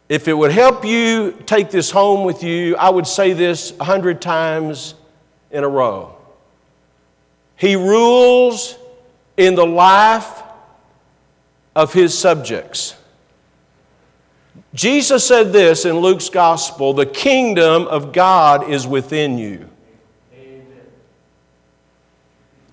If 0.09 0.29
it 0.29 0.35
would 0.35 0.53
help 0.53 0.85
you 0.85 1.37
take 1.47 1.71
this 1.71 1.91
home 1.91 2.25
with 2.25 2.45
you, 2.45 2.77
I 2.77 2.89
would 2.89 3.09
say 3.09 3.33
this 3.33 3.75
a 3.81 3.85
hundred 3.85 4.23
times 4.23 4.95
in 5.51 5.65
a 5.65 5.69
row. 5.69 6.15
He 7.57 7.75
rules 7.75 8.79
in 9.37 9.57
the 9.57 9.67
life 9.67 10.45
of 11.75 11.93
his 11.93 12.17
subjects. 12.17 12.95
Jesus 14.75 15.27
said 15.27 15.53
this 15.53 15.85
in 15.85 15.99
Luke's 15.99 16.29
gospel 16.29 16.93
the 16.93 17.07
kingdom 17.07 17.89
of 17.89 18.13
God 18.13 18.71
is 18.71 18.87
within 18.87 19.39
you. 19.39 19.69
Amen. 20.33 20.67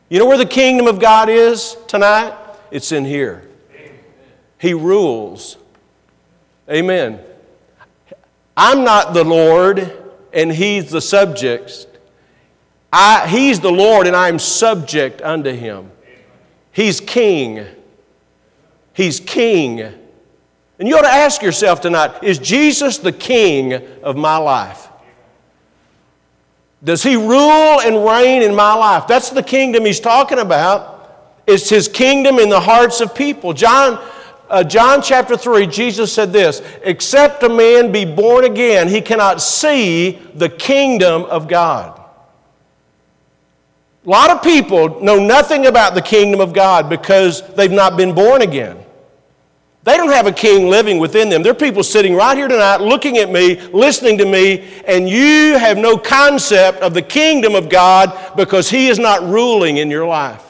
You 0.07 0.19
know 0.19 0.27
where 0.27 0.37
the 0.37 0.45
kingdom 0.45 0.85
of 0.85 0.99
God 0.99 1.29
is 1.29 1.75
tonight? 1.87 2.35
It's 2.71 2.91
in 2.91 3.05
here. 3.05 3.47
He 4.59 4.73
rules. 4.73 5.57
Amen. 6.69 7.19
I'm 8.55 8.83
not 8.83 9.13
the 9.13 9.23
Lord 9.23 9.95
and 10.33 10.51
He's 10.51 10.91
the 10.91 11.01
subject. 11.01 11.87
I, 12.91 13.27
he's 13.27 13.59
the 13.59 13.71
Lord 13.71 14.07
and 14.07 14.15
I'm 14.15 14.39
subject 14.39 15.21
unto 15.21 15.51
Him. 15.51 15.91
He's 16.71 16.99
King. 16.99 17.65
He's 18.93 19.19
King. 19.19 19.81
And 19.81 20.87
you 20.87 20.97
ought 20.97 21.03
to 21.03 21.07
ask 21.07 21.41
yourself 21.41 21.81
tonight 21.81 22.23
is 22.23 22.37
Jesus 22.37 22.97
the 22.97 23.11
King 23.11 23.73
of 24.03 24.15
my 24.15 24.37
life? 24.37 24.89
Does 26.83 27.03
He 27.03 27.15
rule 27.15 27.81
and 27.81 28.05
reign 28.05 28.41
in 28.41 28.55
my 28.55 28.73
life? 28.73 29.07
That's 29.07 29.29
the 29.29 29.43
kingdom 29.43 29.85
He's 29.85 29.99
talking 29.99 30.39
about. 30.39 30.98
It's 31.49 31.67
his 31.67 31.87
kingdom 31.87 32.37
in 32.37 32.47
the 32.49 32.59
hearts 32.59 33.01
of 33.01 33.15
people. 33.15 33.53
John, 33.53 33.99
uh, 34.51 34.63
John 34.63 35.01
chapter 35.01 35.35
3, 35.35 35.65
Jesus 35.65 36.13
said 36.13 36.31
this 36.31 36.61
Except 36.83 37.41
a 37.41 37.49
man 37.49 37.91
be 37.91 38.05
born 38.05 38.45
again, 38.45 38.87
he 38.87 39.01
cannot 39.01 39.41
see 39.41 40.19
the 40.35 40.47
kingdom 40.47 41.23
of 41.23 41.47
God. 41.47 41.99
A 44.05 44.09
lot 44.09 44.29
of 44.29 44.43
people 44.43 45.01
know 45.01 45.17
nothing 45.17 45.65
about 45.65 45.95
the 45.95 46.03
kingdom 46.03 46.39
of 46.39 46.53
God 46.53 46.87
because 46.87 47.41
they've 47.55 47.71
not 47.71 47.97
been 47.97 48.13
born 48.13 48.43
again. 48.43 48.77
They 49.83 49.97
don't 49.97 50.11
have 50.11 50.27
a 50.27 50.31
king 50.31 50.67
living 50.67 50.99
within 50.99 51.29
them. 51.29 51.41
There 51.41 51.51
are 51.51 51.55
people 51.55 51.81
sitting 51.81 52.13
right 52.13 52.37
here 52.37 52.47
tonight 52.47 52.77
looking 52.77 53.17
at 53.17 53.31
me, 53.31 53.59
listening 53.69 54.19
to 54.19 54.25
me, 54.25 54.69
and 54.85 55.09
you 55.09 55.57
have 55.57 55.79
no 55.79 55.97
concept 55.97 56.81
of 56.81 56.93
the 56.93 57.01
kingdom 57.01 57.55
of 57.55 57.69
God 57.69 58.35
because 58.35 58.69
He 58.69 58.87
is 58.87 58.99
not 58.99 59.23
ruling 59.23 59.77
in 59.77 59.89
your 59.89 60.05
life. 60.05 60.48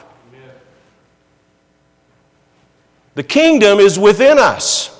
The 3.20 3.24
kingdom 3.24 3.80
is 3.80 3.98
within 3.98 4.38
us. 4.38 4.98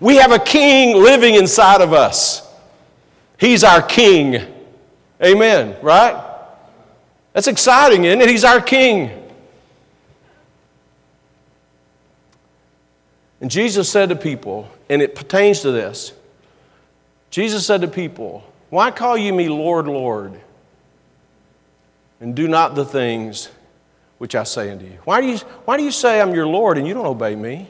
We 0.00 0.16
have 0.16 0.32
a 0.32 0.38
king 0.38 0.96
living 0.96 1.34
inside 1.34 1.82
of 1.82 1.92
us. 1.92 2.50
He's 3.38 3.62
our 3.64 3.82
king. 3.82 4.46
Amen, 5.22 5.76
right? 5.82 6.38
That's 7.34 7.48
exciting, 7.48 8.06
isn't 8.06 8.22
it? 8.22 8.30
He's 8.30 8.44
our 8.44 8.62
king. 8.62 9.10
And 13.42 13.50
Jesus 13.50 13.90
said 13.90 14.08
to 14.08 14.16
people, 14.16 14.66
and 14.88 15.02
it 15.02 15.14
pertains 15.14 15.60
to 15.60 15.70
this 15.70 16.14
Jesus 17.28 17.66
said 17.66 17.82
to 17.82 17.88
people, 17.88 18.42
Why 18.70 18.90
call 18.90 19.18
you 19.18 19.34
me 19.34 19.50
Lord, 19.50 19.86
Lord, 19.86 20.40
and 22.20 22.34
do 22.34 22.48
not 22.48 22.74
the 22.74 22.86
things 22.86 23.50
which 24.20 24.34
I 24.34 24.42
say 24.42 24.70
unto 24.70 24.84
you? 24.84 24.98
Why 25.04 25.22
do 25.22 25.28
you, 25.28 25.38
why 25.64 25.78
do 25.78 25.82
you 25.82 25.90
say 25.90 26.20
I'm 26.20 26.34
your 26.34 26.46
Lord 26.46 26.76
and 26.76 26.86
you 26.86 26.92
don't 26.92 27.06
obey 27.06 27.34
me? 27.34 27.66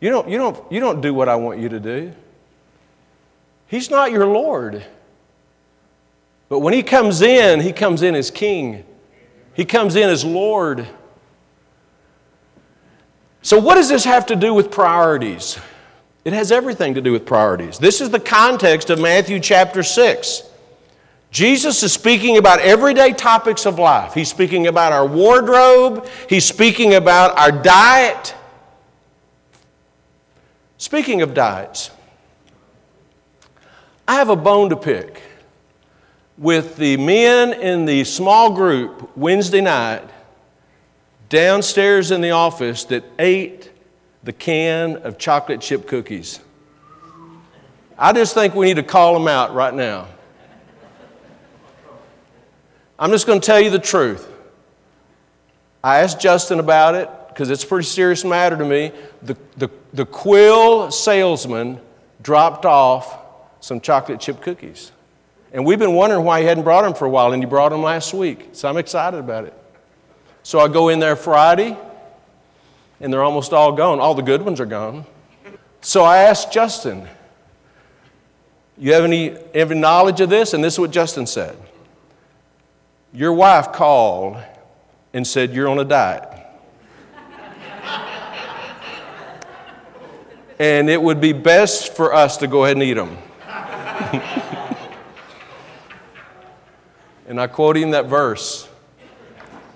You 0.00 0.10
don't, 0.10 0.28
you, 0.28 0.38
don't, 0.38 0.72
you 0.72 0.80
don't 0.80 1.00
do 1.00 1.14
what 1.14 1.28
I 1.28 1.36
want 1.36 1.60
you 1.60 1.68
to 1.68 1.78
do. 1.78 2.12
He's 3.68 3.90
not 3.90 4.10
your 4.10 4.26
Lord. 4.26 4.84
But 6.48 6.58
when 6.58 6.74
He 6.74 6.82
comes 6.82 7.22
in, 7.22 7.60
He 7.60 7.72
comes 7.72 8.02
in 8.02 8.16
as 8.16 8.32
King, 8.32 8.82
He 9.54 9.64
comes 9.64 9.94
in 9.94 10.08
as 10.08 10.24
Lord. 10.24 10.84
So, 13.40 13.60
what 13.60 13.76
does 13.76 13.88
this 13.88 14.02
have 14.02 14.26
to 14.26 14.36
do 14.36 14.52
with 14.52 14.72
priorities? 14.72 15.60
It 16.24 16.32
has 16.32 16.50
everything 16.50 16.94
to 16.94 17.00
do 17.00 17.12
with 17.12 17.24
priorities. 17.24 17.78
This 17.78 18.00
is 18.00 18.10
the 18.10 18.18
context 18.18 18.90
of 18.90 18.98
Matthew 18.98 19.38
chapter 19.38 19.84
6. 19.84 20.42
Jesus 21.32 21.82
is 21.82 21.94
speaking 21.94 22.36
about 22.36 22.60
everyday 22.60 23.14
topics 23.14 23.64
of 23.64 23.78
life. 23.78 24.12
He's 24.12 24.28
speaking 24.28 24.66
about 24.66 24.92
our 24.92 25.06
wardrobe, 25.06 26.06
he's 26.28 26.44
speaking 26.44 26.94
about 26.94 27.36
our 27.38 27.50
diet. 27.50 28.34
Speaking 30.76 31.22
of 31.22 31.32
diets, 31.32 31.90
I 34.06 34.16
have 34.16 34.28
a 34.28 34.36
bone 34.36 34.68
to 34.70 34.76
pick 34.76 35.22
with 36.36 36.76
the 36.76 36.98
men 36.98 37.54
in 37.54 37.86
the 37.86 38.04
small 38.04 38.52
group 38.52 39.16
Wednesday 39.16 39.62
night 39.62 40.06
downstairs 41.30 42.10
in 42.10 42.20
the 42.20 42.32
office 42.32 42.84
that 42.84 43.04
ate 43.18 43.70
the 44.22 44.34
can 44.34 44.96
of 44.98 45.16
chocolate 45.16 45.62
chip 45.62 45.86
cookies. 45.86 46.40
I 47.96 48.12
just 48.12 48.34
think 48.34 48.54
we 48.54 48.66
need 48.66 48.76
to 48.76 48.82
call 48.82 49.14
them 49.14 49.28
out 49.28 49.54
right 49.54 49.72
now. 49.72 50.08
I'm 53.02 53.10
just 53.10 53.26
going 53.26 53.40
to 53.40 53.44
tell 53.44 53.58
you 53.58 53.68
the 53.68 53.80
truth. 53.80 54.30
I 55.82 56.02
asked 56.02 56.20
Justin 56.20 56.60
about 56.60 56.94
it 56.94 57.10
because 57.26 57.50
it's 57.50 57.64
a 57.64 57.66
pretty 57.66 57.84
serious 57.84 58.24
matter 58.24 58.56
to 58.56 58.64
me. 58.64 58.92
The, 59.22 59.36
the, 59.56 59.70
the 59.92 60.06
quill 60.06 60.88
salesman 60.92 61.80
dropped 62.22 62.64
off 62.64 63.18
some 63.58 63.80
chocolate 63.80 64.20
chip 64.20 64.40
cookies. 64.40 64.92
And 65.52 65.66
we've 65.66 65.80
been 65.80 65.94
wondering 65.94 66.24
why 66.24 66.42
he 66.42 66.46
hadn't 66.46 66.62
brought 66.62 66.82
them 66.82 66.94
for 66.94 67.06
a 67.06 67.10
while, 67.10 67.32
and 67.32 67.42
he 67.42 67.46
brought 67.48 67.70
them 67.70 67.82
last 67.82 68.14
week. 68.14 68.50
So 68.52 68.68
I'm 68.68 68.76
excited 68.76 69.18
about 69.18 69.46
it. 69.46 69.54
So 70.44 70.60
I 70.60 70.68
go 70.68 70.88
in 70.88 71.00
there 71.00 71.16
Friday, 71.16 71.76
and 73.00 73.12
they're 73.12 73.24
almost 73.24 73.52
all 73.52 73.72
gone. 73.72 73.98
All 73.98 74.14
the 74.14 74.22
good 74.22 74.42
ones 74.42 74.60
are 74.60 74.64
gone. 74.64 75.06
So 75.80 76.04
I 76.04 76.18
asked 76.18 76.52
Justin, 76.52 77.08
You 78.78 78.92
have 78.92 79.02
any, 79.02 79.36
any 79.54 79.74
knowledge 79.74 80.20
of 80.20 80.30
this? 80.30 80.54
And 80.54 80.62
this 80.62 80.74
is 80.74 80.78
what 80.78 80.92
Justin 80.92 81.26
said 81.26 81.56
Your 83.12 83.32
wife 83.34 83.72
called 83.72 84.42
and 85.12 85.26
said, 85.26 85.52
You're 85.52 85.68
on 85.68 85.78
a 85.78 85.84
diet. 85.84 86.28
and 90.58 90.88
it 90.88 91.00
would 91.00 91.20
be 91.20 91.32
best 91.32 91.94
for 91.94 92.14
us 92.14 92.38
to 92.38 92.46
go 92.46 92.64
ahead 92.64 92.76
and 92.76 92.82
eat 92.82 92.94
them. 92.94 93.18
and 97.26 97.40
I 97.40 97.46
quote 97.48 97.76
him 97.76 97.90
that 97.90 98.06
verse 98.06 98.68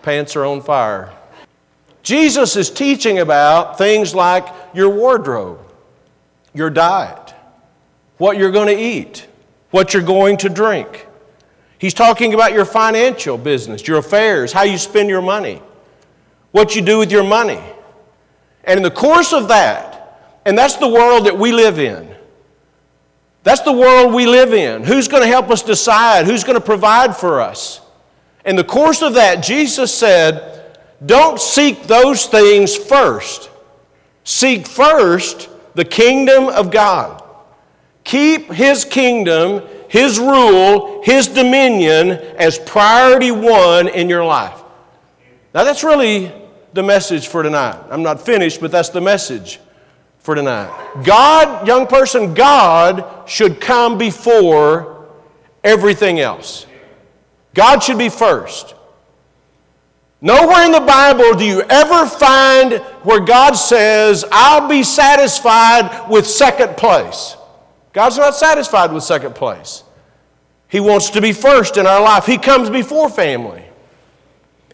pants 0.03 0.37
are 0.37 0.45
on 0.45 0.63
fire. 0.63 1.13
Jesus 2.03 2.55
is 2.55 2.71
teaching 2.71 3.19
about 3.19 3.77
things 3.77 4.15
like 4.15 4.47
your 4.73 4.89
wardrobe, 4.89 5.59
your 6.55 6.71
diet, 6.71 7.35
what 8.17 8.39
you're 8.39 8.53
going 8.53 8.69
to 8.69 8.81
eat, 8.81 9.27
what 9.73 9.93
you're 9.93 10.05
going 10.05 10.37
to 10.39 10.49
drink. 10.49 11.06
He's 11.87 11.95
talking 11.95 12.35
about 12.35 12.53
your 12.53 12.65
financial 12.65 13.39
business, 13.39 13.87
your 13.87 13.99
affairs, 13.99 14.53
how 14.53 14.65
you 14.65 14.77
spend 14.77 15.09
your 15.09 15.23
money, 15.23 15.63
what 16.51 16.75
you 16.75 16.83
do 16.83 16.99
with 16.99 17.13
your 17.13 17.23
money. 17.23 17.61
And 18.65 18.79
in 18.79 18.83
the 18.83 18.91
course 18.91 19.33
of 19.33 19.47
that, 19.47 20.41
and 20.45 20.59
that's 20.59 20.79
the 20.79 20.89
world 20.89 21.27
that 21.27 21.39
we 21.39 21.53
live 21.53 21.79
in. 21.79 22.13
That's 23.45 23.61
the 23.61 23.71
world 23.71 24.13
we 24.13 24.27
live 24.27 24.53
in. 24.53 24.83
Who's 24.83 25.07
going 25.07 25.23
to 25.23 25.29
help 25.29 25.49
us 25.49 25.63
decide? 25.63 26.27
Who's 26.27 26.43
going 26.43 26.59
to 26.59 26.61
provide 26.61 27.17
for 27.17 27.41
us? 27.41 27.81
In 28.45 28.57
the 28.57 28.65
course 28.65 29.01
of 29.01 29.15
that, 29.15 29.45
Jesus 29.45 29.95
said, 29.95 30.77
don't 31.07 31.39
seek 31.39 31.85
those 31.85 32.27
things 32.27 32.75
first. 32.75 33.49
Seek 34.25 34.67
first 34.67 35.49
the 35.77 35.85
kingdom 35.85 36.49
of 36.49 36.73
God. 36.73 37.23
Keep 38.03 38.51
His 38.51 38.85
kingdom, 38.85 39.63
His 39.89 40.19
rule, 40.19 41.03
His 41.03 41.29
dominion 41.29 42.11
as 42.11 42.59
priority 42.59 43.31
one 43.31 43.89
in 43.89 44.09
your 44.09 44.25
life. 44.25 44.63
Now, 45.55 45.65
that's 45.65 45.85
really 45.85 46.33
the 46.73 46.83
message 46.83 47.29
for 47.29 47.43
tonight. 47.43 47.83
I'm 47.91 48.03
not 48.03 48.21
finished, 48.21 48.61
but 48.61 48.71
that's 48.71 48.91
the 48.91 49.01
message 49.01 49.61
for 50.19 50.35
tonight. 50.35 50.71
God, 51.05 51.67
young 51.67 51.87
person, 51.87 52.35
God 52.35 53.29
should 53.29 53.61
come 53.61 53.97
before 53.97 55.07
everything 55.65 56.21
else. 56.21 56.67
God 57.55 57.83
should 57.83 57.97
be 57.97 58.09
first. 58.09 58.75
Nowhere 60.21 60.65
in 60.65 60.73
the 60.73 60.81
Bible 60.81 61.35
do 61.35 61.45
you 61.45 61.63
ever 61.63 62.07
find 62.07 62.75
where 63.03 63.21
God 63.21 63.53
says, 63.53 64.25
I'll 64.33 64.69
be 64.69 64.83
satisfied 64.83 66.11
with 66.11 66.27
second 66.27 66.77
place. 66.77 67.37
God's 67.97 68.19
not 68.19 68.35
satisfied 68.35 68.93
with 68.93 69.05
second 69.05 69.35
place. 69.35 69.83
He 70.69 70.81
wants 70.81 71.09
to 71.11 71.23
be 71.23 71.33
first 71.33 71.79
in 71.79 71.87
our 71.87 72.03
life. 72.03 72.27
He 72.27 72.37
comes 72.37 72.69
before 72.69 73.09
family, 73.09 73.65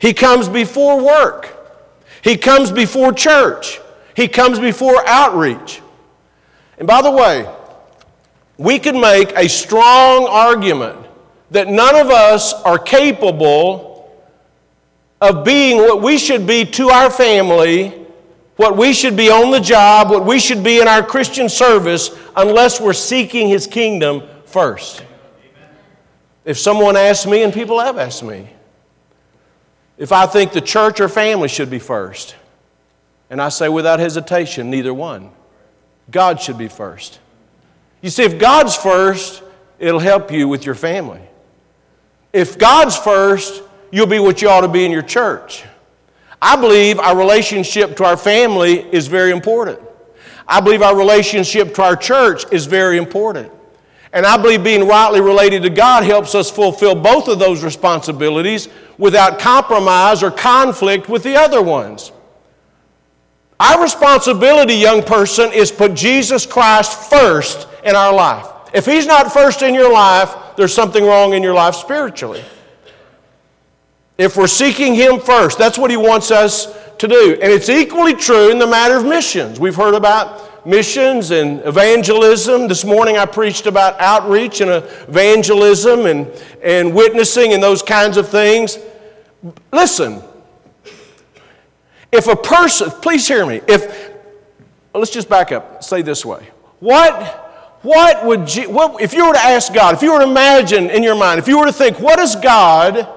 He 0.01 0.13
comes 0.13 0.49
before 0.49 1.01
work, 1.01 1.57
He 2.25 2.37
comes 2.37 2.73
before 2.73 3.13
church, 3.13 3.81
He 4.17 4.27
comes 4.27 4.59
before 4.59 5.07
outreach. 5.07 5.81
And 6.79 6.89
by 6.89 7.01
the 7.01 7.13
way, 7.13 7.49
we 8.59 8.81
can 8.81 9.01
make 9.01 9.31
a 9.37 9.49
strong 9.49 10.27
argument 10.27 10.99
that 11.53 11.69
none 11.69 11.95
of 11.95 12.11
us 12.11 12.53
are 12.53 12.77
capable 12.77 14.21
of 15.21 15.45
being 15.45 15.77
what 15.77 16.03
we 16.03 16.19
should 16.19 16.45
be 16.45 16.65
to 16.65 16.89
our 16.89 17.09
family, 17.09 18.02
what 18.63 18.77
we 18.77 18.93
should 18.93 19.17
be 19.17 19.29
on 19.29 19.51
the 19.51 19.59
job, 19.59 20.09
what 20.09 20.25
we 20.25 20.39
should 20.39 20.63
be 20.63 20.81
in 20.81 20.87
our 20.87 21.03
Christian 21.03 21.49
service, 21.49 22.17
unless 22.37 22.81
we're 22.81 22.93
seeking 22.93 23.49
His 23.49 23.67
kingdom 23.67 24.23
first. 24.45 25.05
If 26.45 26.59
someone 26.59 26.97
asks 26.97 27.27
me, 27.27 27.43
and 27.43 27.53
people 27.53 27.81
have 27.81 27.99
asked 27.99 28.23
me, 28.23 28.49
if 29.99 30.13
I 30.13 30.27
think 30.27 30.53
the 30.53 30.61
church 30.61 31.01
or 31.01 31.09
family 31.09 31.49
should 31.49 31.71
be 31.71 31.81
first, 31.81 32.37
and 33.31 33.43
I 33.43 33.49
say 33.49 33.69
without 33.69 33.99
hesitation, 33.99 34.71
neither 34.71 34.95
one. 34.95 35.33
God 36.09 36.41
should 36.41 36.59
be 36.59 36.69
first. 36.69 37.19
You 38.01 38.11
see, 38.11 38.23
if 38.23 38.39
God's 38.39 38.77
first, 38.77 39.43
it'll 39.81 39.99
help 39.99 40.31
you 40.31 40.47
with 40.47 40.67
your 40.67 40.75
family. 40.77 41.21
If 42.33 42.59
God's 42.59 42.97
first, 42.97 43.61
you'll 43.91 44.07
be 44.07 44.21
what 44.21 44.41
you 44.41 44.49
ought 44.49 44.61
to 44.61 44.69
be 44.69 44.85
in 44.85 44.93
your 44.93 45.03
church. 45.03 45.65
I 46.45 46.57
believe 46.57 46.99
our 46.99 47.17
relationship 47.17 47.97
to 47.99 48.05
our 48.05 48.17
family 48.17 48.81
is 48.93 49.07
very 49.07 49.31
important. 49.31 49.79
I 50.49 50.61
believe 50.61 50.83
our 50.83 50.97
relationship 50.97 51.73
to 51.77 51.83
our 51.83 51.95
church 51.95 52.45
is 52.53 52.67
very 52.67 52.99
important. 52.99 53.53
And 54.13 54.27
I 54.27 54.37
believe 54.37 54.65
being 54.65 54.89
rightly 54.89 55.21
related 55.21 55.63
to 55.63 55.71
God 55.71 56.03
helps 56.03 56.35
us 56.35 56.51
fulfill 56.51 56.97
both 56.97 57.29
of 57.29 57.39
those 57.39 57.63
responsibilities 57.63 58.69
without 58.99 59.39
compromise 59.39 60.25
or 60.25 60.33
conflict 60.33 61.09
with 61.09 61.23
the 61.23 61.37
other 61.37 61.63
ones. 61.63 62.11
Our 63.61 63.81
responsibility, 63.81 64.75
young 64.75 65.05
person, 65.05 65.53
is 65.53 65.71
put 65.71 65.95
Jesus 65.95 66.45
Christ 66.45 67.09
first 67.09 67.69
in 67.85 67.95
our 67.95 68.13
life. 68.13 68.49
If 68.75 68.85
He's 68.85 69.07
not 69.07 69.33
first 69.33 69.63
in 69.63 69.75
your 69.75 69.93
life, 69.93 70.35
there's 70.57 70.75
something 70.75 71.05
wrong 71.05 71.35
in 71.35 71.43
your 71.45 71.55
life 71.55 71.77
spiritually. 71.77 72.43
If 74.19 74.37
we're 74.37 74.47
seeking 74.47 74.95
Him 74.95 75.21
first, 75.21 75.59
that's 75.59 75.79
what 75.79 75.91
He 75.91 75.97
wants 75.97 76.31
us 76.31 76.75
to 76.99 77.09
do. 77.09 77.39
And 77.43 77.53
it's 77.53 77.69
equally 77.69 78.15
true 78.15 78.51
in 78.51 78.59
the 78.59 78.67
matter 78.67 78.97
of 78.97 79.05
missions. 79.05 79.59
We've 79.59 79.75
heard 79.75 79.95
about 79.95 80.67
missions 80.67 81.31
and 81.31 81.61
evangelism. 81.65 82.69
This 82.69 82.85
morning 82.85 83.17
I 83.17 83.27
preached 83.27 83.67
about 83.67 84.01
outreach 84.01 84.61
and 84.61 84.71
evangelism 84.71 86.07
and, 86.07 86.29
and 86.63 86.95
witnessing 86.95 87.53
and 87.53 87.63
those 87.63 87.83
kinds 87.83 88.17
of 88.17 88.29
things. 88.29 88.79
Listen, 89.73 90.23
if 92.13 92.29
a 92.29 92.37
person, 92.37 92.91
please 92.91 93.27
hear 93.27 93.45
me, 93.47 93.61
if, 93.67 94.13
let's 94.95 95.11
just 95.11 95.29
back 95.29 95.51
up, 95.51 95.83
say 95.83 96.03
this 96.03 96.25
way. 96.25 96.47
What, 96.79 97.25
what 97.83 98.25
would, 98.25 98.55
you, 98.55 98.71
what, 98.71 99.01
if 99.01 99.15
you 99.15 99.27
were 99.27 99.33
to 99.33 99.41
ask 99.41 99.73
God, 99.73 99.95
if 99.95 100.03
you 100.03 100.13
were 100.13 100.21
to 100.21 100.29
imagine 100.29 100.91
in 100.91 101.03
your 101.03 101.17
mind, 101.17 101.41
if 101.41 101.49
you 101.49 101.59
were 101.59 101.67
to 101.67 101.73
think, 101.73 101.99
what 101.99 102.19
does 102.19 102.37
God 102.37 103.09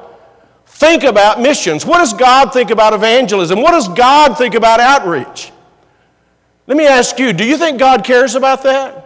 think 0.75 1.03
about 1.03 1.41
missions? 1.41 1.85
What 1.85 1.99
does 1.99 2.13
God 2.13 2.53
think 2.53 2.69
about 2.69 2.93
evangelism? 2.93 3.61
What 3.61 3.71
does 3.71 3.87
God 3.87 4.37
think 4.37 4.55
about 4.55 4.79
outreach? 4.79 5.51
Let 6.67 6.77
me 6.77 6.85
ask 6.85 7.17
you 7.17 7.33
do 7.33 7.45
you 7.45 7.57
think 7.57 7.79
God 7.79 8.03
cares 8.03 8.35
about 8.35 8.63
that? 8.63 9.01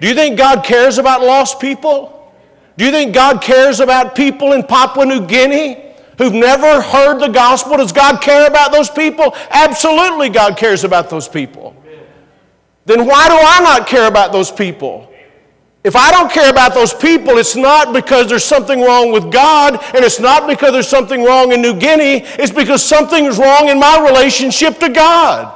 Do 0.00 0.08
you 0.08 0.14
think 0.14 0.38
God 0.38 0.64
cares 0.64 0.98
about 0.98 1.22
lost 1.22 1.60
people? 1.60 2.14
Do 2.76 2.84
you 2.84 2.92
think 2.92 3.12
God 3.12 3.42
cares 3.42 3.80
about 3.80 4.14
people 4.14 4.52
in 4.52 4.62
Papua 4.62 5.04
New 5.04 5.26
Guinea 5.26 5.94
who've 6.16 6.32
never 6.32 6.80
heard 6.80 7.18
the 7.18 7.28
gospel? 7.28 7.76
Does 7.76 7.90
God 7.90 8.22
care 8.22 8.46
about 8.46 8.70
those 8.70 8.88
people? 8.88 9.34
Absolutely, 9.50 10.28
God 10.28 10.56
cares 10.56 10.84
about 10.84 11.10
those 11.10 11.26
people. 11.26 11.74
Then 12.84 13.04
why 13.06 13.28
do 13.28 13.34
I 13.34 13.60
not 13.60 13.88
care 13.88 14.06
about 14.06 14.30
those 14.30 14.52
people? 14.52 15.12
If 15.84 15.94
I 15.94 16.10
don't 16.10 16.30
care 16.30 16.50
about 16.50 16.74
those 16.74 16.92
people, 16.92 17.38
it's 17.38 17.54
not 17.54 17.92
because 17.92 18.28
there's 18.28 18.44
something 18.44 18.80
wrong 18.82 19.12
with 19.12 19.30
God, 19.32 19.74
and 19.94 20.04
it's 20.04 20.18
not 20.18 20.48
because 20.48 20.72
there's 20.72 20.88
something 20.88 21.24
wrong 21.24 21.52
in 21.52 21.62
New 21.62 21.74
Guinea, 21.74 22.26
it's 22.38 22.52
because 22.52 22.84
something 22.84 23.24
is 23.24 23.38
wrong 23.38 23.68
in 23.68 23.78
my 23.78 24.04
relationship 24.04 24.78
to 24.80 24.88
God. 24.88 25.54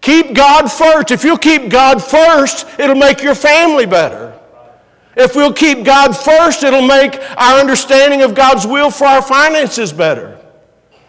Keep 0.00 0.34
God 0.34 0.70
first. 0.70 1.12
If 1.12 1.24
you'll 1.24 1.38
keep 1.38 1.70
God 1.70 2.02
first, 2.02 2.66
it'll 2.78 2.96
make 2.96 3.22
your 3.22 3.34
family 3.34 3.86
better. 3.86 4.38
If 5.16 5.36
we'll 5.36 5.52
keep 5.52 5.84
God 5.84 6.14
first, 6.14 6.62
it'll 6.64 6.86
make 6.86 7.18
our 7.38 7.60
understanding 7.60 8.22
of 8.22 8.34
God's 8.34 8.66
will 8.66 8.90
for 8.90 9.06
our 9.06 9.22
finances 9.22 9.92
better. 9.92 10.38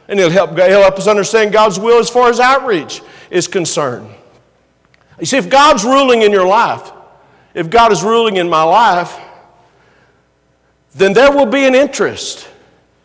And 0.07 0.19
it'll 0.19 0.31
help, 0.31 0.51
it'll 0.51 0.83
help 0.83 0.97
us 0.97 1.07
understand 1.07 1.51
God's 1.51 1.79
will 1.79 1.99
as 1.99 2.09
far 2.09 2.29
as 2.29 2.39
outreach 2.39 3.01
is 3.31 3.47
concerned. 3.47 4.07
You 5.19 5.25
see, 5.25 5.37
if 5.37 5.49
God's 5.49 5.83
ruling 5.83 6.21
in 6.21 6.31
your 6.31 6.47
life, 6.47 6.91
if 7.53 7.69
God 7.69 7.91
is 7.91 8.03
ruling 8.03 8.35
in 8.37 8.49
my 8.49 8.63
life, 8.63 9.17
then 10.93 11.13
there 11.13 11.31
will 11.31 11.45
be 11.45 11.65
an 11.65 11.75
interest 11.75 12.47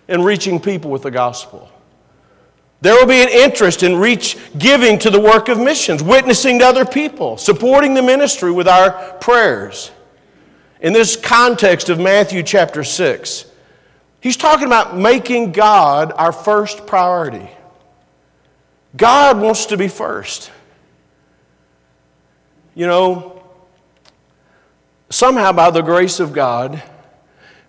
in 0.09 0.23
reaching 0.23 0.61
people 0.61 0.91
with 0.91 1.03
the 1.03 1.11
gospel. 1.11 1.71
There 2.81 2.95
will 2.95 3.07
be 3.07 3.23
an 3.23 3.29
interest 3.29 3.83
in 3.83 3.97
reach 3.97 4.39
giving 4.59 4.99
to 5.01 5.11
the 5.11 5.21
work 5.21 5.49
of 5.49 5.59
missions, 5.59 6.03
witnessing 6.03 6.61
to 6.61 6.67
other 6.67 6.85
people, 6.85 7.37
supporting 7.37 7.95
the 7.95 8.03
ministry 8.03 8.51
with 8.51 8.67
our 8.67 9.15
prayers. 9.15 9.91
In 10.81 10.93
this 10.93 11.15
context 11.15 11.91
of 11.91 12.01
Matthew 12.01 12.43
chapter 12.43 12.83
6, 12.83 13.45
he's 14.21 14.37
talking 14.37 14.67
about 14.67 14.97
making 14.97 15.53
God 15.53 16.13
our 16.17 16.33
first 16.33 16.87
priority. 16.87 17.51
God 18.97 19.39
wants 19.39 19.67
to 19.67 19.77
be 19.77 19.89
first. 19.89 20.51
You 22.75 22.87
know, 22.87 23.43
somehow 25.11 25.53
by 25.53 25.71
the 25.71 25.83
grace 25.83 26.21
of 26.21 26.33
God, 26.33 26.83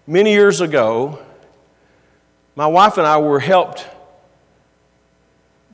many 0.05 0.31
years 0.31 0.61
ago, 0.61 1.19
my 2.55 2.67
wife 2.67 2.97
and 2.97 3.07
I 3.07 3.17
were 3.17 3.39
helped 3.39 3.87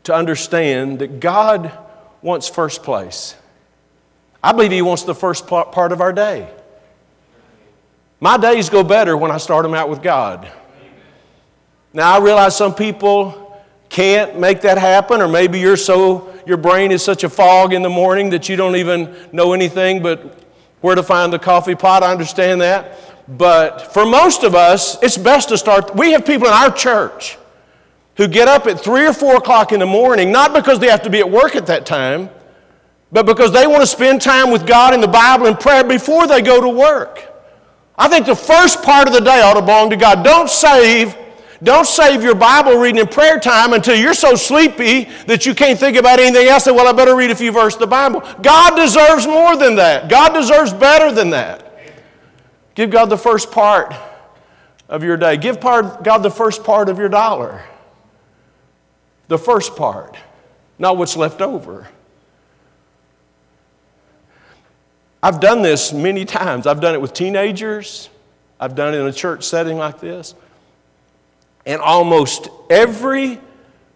to 0.04 0.14
understand 0.16 1.00
that 1.00 1.20
God 1.20 1.78
wants 2.22 2.48
first 2.48 2.84
place. 2.84 3.36
I 4.42 4.54
believe 4.54 4.72
He 4.72 4.82
wants 4.82 5.04
the 5.04 5.16
first 5.16 5.48
part 5.48 5.92
of 5.92 6.00
our 6.00 6.14
day. 6.14 6.50
My 8.20 8.38
days 8.38 8.70
go 8.70 8.84
better 8.84 9.18
when 9.18 9.32
I 9.32 9.38
start 9.38 9.64
them 9.64 9.74
out 9.74 9.90
with 9.90 10.02
God. 10.02 10.50
Now, 11.94 12.16
I 12.16 12.20
realize 12.20 12.56
some 12.56 12.74
people 12.74 13.62
can't 13.90 14.40
make 14.40 14.62
that 14.62 14.78
happen, 14.78 15.22
or 15.22 15.28
maybe 15.28 15.60
you're 15.60 15.78
so, 15.78 16.34
your 16.48 16.58
brain 16.58 16.92
is 16.92 17.04
such 17.04 17.24
a 17.24 17.30
fog 17.30 17.74
in 17.74 17.82
the 17.82 17.90
morning 17.90 18.30
that 18.30 18.48
you 18.48 18.56
don't 18.56 18.76
even 18.76 19.14
know 19.32 19.54
anything 19.54 20.02
but 20.02 20.44
where 20.82 20.96
to 20.96 21.04
find 21.04 21.34
the 21.34 21.40
coffee 21.40 21.76
pot. 21.76 22.04
I 22.04 22.12
understand 22.12 22.62
that. 22.62 22.98
But 23.28 23.94
for 23.94 24.06
most 24.06 24.44
of 24.44 24.56
us, 24.56 25.02
it's 25.04 25.18
best 25.18 25.50
to 25.50 25.58
start. 25.58 25.96
We 25.96 26.14
have 26.14 26.26
people 26.26 26.48
in 26.48 26.54
our 26.54 26.72
church 26.72 27.38
who 28.16 28.28
get 28.28 28.48
up 28.48 28.66
at 28.68 28.80
3 28.80 29.08
or 29.08 29.14
4 29.14 29.36
o'clock 29.36 29.72
in 29.74 29.80
the 29.80 29.86
morning, 29.86 30.32
not 30.32 30.54
because 30.54 30.80
they 30.80 30.88
have 30.88 31.04
to 31.04 31.10
be 31.10 31.20
at 31.20 31.30
work 31.30 31.56
at 31.56 31.68
that 31.68 31.86
time, 31.86 32.30
but 33.12 33.26
because 33.26 33.52
they 33.52 33.68
want 33.68 33.82
to 33.82 33.88
spend 33.88 34.22
time 34.22 34.50
with 34.50 34.66
God 34.66 34.94
in 34.94 35.02
the 35.02 35.08
Bible 35.08 35.48
and 35.48 35.60
prayer 35.60 35.84
before 35.84 36.28
they 36.28 36.42
go 36.42 36.62
to 36.62 36.70
work. 36.70 37.24
I 37.98 38.08
think 38.08 38.26
the 38.26 38.36
first 38.36 38.82
part 38.84 39.08
of 39.08 39.14
the 39.14 39.22
day 39.22 39.42
ought 39.42 39.56
to 39.56 39.62
belong 39.62 39.90
to 39.90 39.98
God. 39.98 40.24
Don't 40.24 40.50
save, 40.50 41.16
don't 41.64 41.86
save 41.86 42.24
your 42.24 42.36
Bible 42.36 42.78
reading 42.78 43.02
and 43.02 43.10
prayer 43.10 43.40
time 43.40 43.74
until 43.74 43.96
you're 43.96 44.14
so 44.14 44.36
sleepy 44.36 45.06
that 45.26 45.46
you 45.46 45.56
can't 45.56 45.80
think 45.80 45.98
about 45.98 46.20
anything 46.20 46.48
else. 46.48 46.66
Say, 46.66 46.72
well, 46.72 46.88
I 46.88 46.92
better 46.92 47.16
read 47.16 47.32
a 47.32 47.36
few 47.36 47.52
verses 47.52 47.76
of 47.76 47.82
the 47.82 47.88
Bible. 47.88 48.22
God 48.42 48.76
deserves 48.76 49.26
more 49.26 49.56
than 49.56 49.76
that. 49.76 50.10
God 50.10 50.34
deserves 50.34 50.74
better 50.74 51.12
than 51.12 51.32
that. 51.32 51.64
Give 52.76 52.90
God 52.90 53.06
the 53.06 53.18
first 53.18 53.52
part 53.52 53.94
of 54.88 55.04
your 55.04 55.18
day. 55.18 55.38
Give 55.38 55.60
part, 55.60 56.04
God 56.04 56.20
the 56.20 56.32
first 56.32 56.64
part 56.64 56.90
of 56.90 57.00
your 57.00 57.10
dollar 57.10 57.64
the 59.28 59.38
first 59.38 59.76
part, 59.76 60.18
not 60.80 60.98
what's 60.98 61.18
left 61.18 61.42
over. 61.42 61.88
I've 65.22 65.40
done 65.40 65.62
this 65.62 65.92
many 65.92 66.26
times. 66.26 66.68
I've 66.68 66.80
done 66.80 66.94
it 66.94 67.02
with 67.02 67.14
teenagers, 67.14 68.10
I've 68.60 68.76
done 68.76 68.94
it 68.94 68.98
in 68.98 69.08
a 69.08 69.14
church 69.14 69.44
setting 69.44 69.78
like 69.78 70.00
this. 70.00 70.34
And 71.68 71.82
almost 71.82 72.48
every 72.70 73.42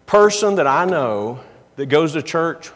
person 0.04 0.56
that 0.56 0.66
I 0.66 0.84
know 0.84 1.40
that 1.76 1.86
goes 1.86 2.12
to 2.12 2.22
church 2.22 2.70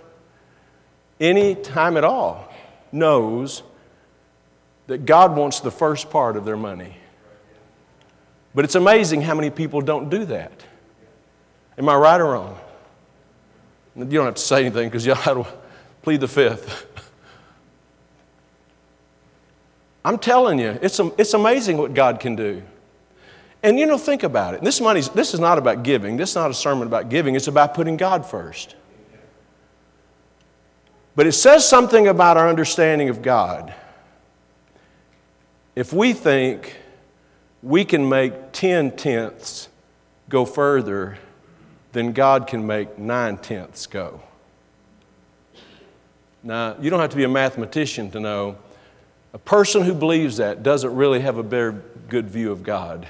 any 1.20 1.54
time 1.54 1.98
at 1.98 2.04
all 2.04 2.50
knows 2.90 3.62
that 4.86 5.04
God 5.04 5.36
wants 5.36 5.60
the 5.60 5.70
first 5.70 6.08
part 6.08 6.38
of 6.38 6.46
their 6.46 6.56
money. 6.56 6.96
But 8.54 8.64
it's 8.64 8.74
amazing 8.74 9.20
how 9.20 9.34
many 9.34 9.50
people 9.50 9.82
don't 9.82 10.08
do 10.08 10.24
that. 10.24 10.64
Am 11.76 11.90
I 11.90 11.94
right 11.94 12.18
or 12.18 12.32
wrong? 12.32 12.58
You 13.96 14.06
don't 14.06 14.24
have 14.24 14.36
to 14.36 14.42
say 14.42 14.60
anything 14.60 14.88
because 14.88 15.04
y'all 15.04 15.14
have 15.16 15.44
to 15.44 15.52
plead 16.00 16.20
the 16.22 16.28
fifth. 16.28 16.86
I'm 20.06 20.16
telling 20.16 20.58
you, 20.58 20.78
it's, 20.80 20.98
it's 21.18 21.34
amazing 21.34 21.76
what 21.76 21.92
God 21.92 22.18
can 22.18 22.34
do. 22.34 22.62
And 23.66 23.80
you 23.80 23.86
know, 23.86 23.98
think 23.98 24.22
about 24.22 24.54
it. 24.54 24.62
This, 24.62 24.80
money's, 24.80 25.08
this 25.08 25.34
is 25.34 25.40
not 25.40 25.58
about 25.58 25.82
giving. 25.82 26.16
This 26.16 26.30
is 26.30 26.36
not 26.36 26.52
a 26.52 26.54
sermon 26.54 26.86
about 26.86 27.08
giving. 27.08 27.34
It's 27.34 27.48
about 27.48 27.74
putting 27.74 27.96
God 27.96 28.24
first. 28.24 28.76
But 31.16 31.26
it 31.26 31.32
says 31.32 31.68
something 31.68 32.06
about 32.06 32.36
our 32.36 32.48
understanding 32.48 33.08
of 33.08 33.22
God. 33.22 33.74
If 35.74 35.92
we 35.92 36.12
think 36.12 36.76
we 37.60 37.84
can 37.84 38.08
make 38.08 38.52
10 38.52 38.92
tenths 38.92 39.68
go 40.28 40.44
further 40.44 41.18
then 41.90 42.12
God 42.12 42.46
can 42.46 42.66
make 42.66 42.98
nine 42.98 43.36
tenths 43.36 43.86
go. 43.86 44.20
Now, 46.42 46.76
you 46.78 46.90
don't 46.90 47.00
have 47.00 47.08
to 47.08 47.16
be 47.16 47.24
a 47.24 47.28
mathematician 47.28 48.10
to 48.10 48.20
know 48.20 48.58
a 49.32 49.38
person 49.38 49.82
who 49.82 49.94
believes 49.94 50.36
that 50.36 50.62
doesn't 50.62 50.94
really 50.94 51.20
have 51.20 51.38
a 51.38 51.42
very 51.42 51.74
good 52.08 52.28
view 52.28 52.52
of 52.52 52.62
God. 52.62 53.08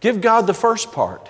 Give 0.00 0.20
God 0.20 0.46
the 0.46 0.54
first 0.54 0.92
part. 0.92 1.28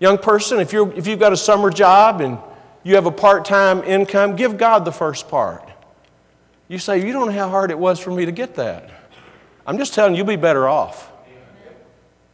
Young 0.00 0.18
person, 0.18 0.60
if, 0.60 0.72
you're, 0.72 0.92
if 0.94 1.06
you've 1.06 1.18
got 1.18 1.32
a 1.32 1.36
summer 1.36 1.70
job 1.70 2.20
and 2.20 2.38
you 2.84 2.94
have 2.94 3.06
a 3.06 3.10
part 3.10 3.44
time 3.44 3.82
income, 3.82 4.36
give 4.36 4.56
God 4.56 4.84
the 4.84 4.92
first 4.92 5.28
part. 5.28 5.68
You 6.68 6.78
say, 6.78 7.04
You 7.04 7.12
don't 7.12 7.26
know 7.26 7.32
how 7.32 7.48
hard 7.48 7.70
it 7.70 7.78
was 7.78 7.98
for 7.98 8.10
me 8.10 8.24
to 8.24 8.32
get 8.32 8.54
that. 8.54 8.90
I'm 9.66 9.76
just 9.76 9.94
telling 9.94 10.14
you, 10.14 10.18
you'll 10.18 10.26
be 10.26 10.36
better 10.36 10.68
off 10.68 11.12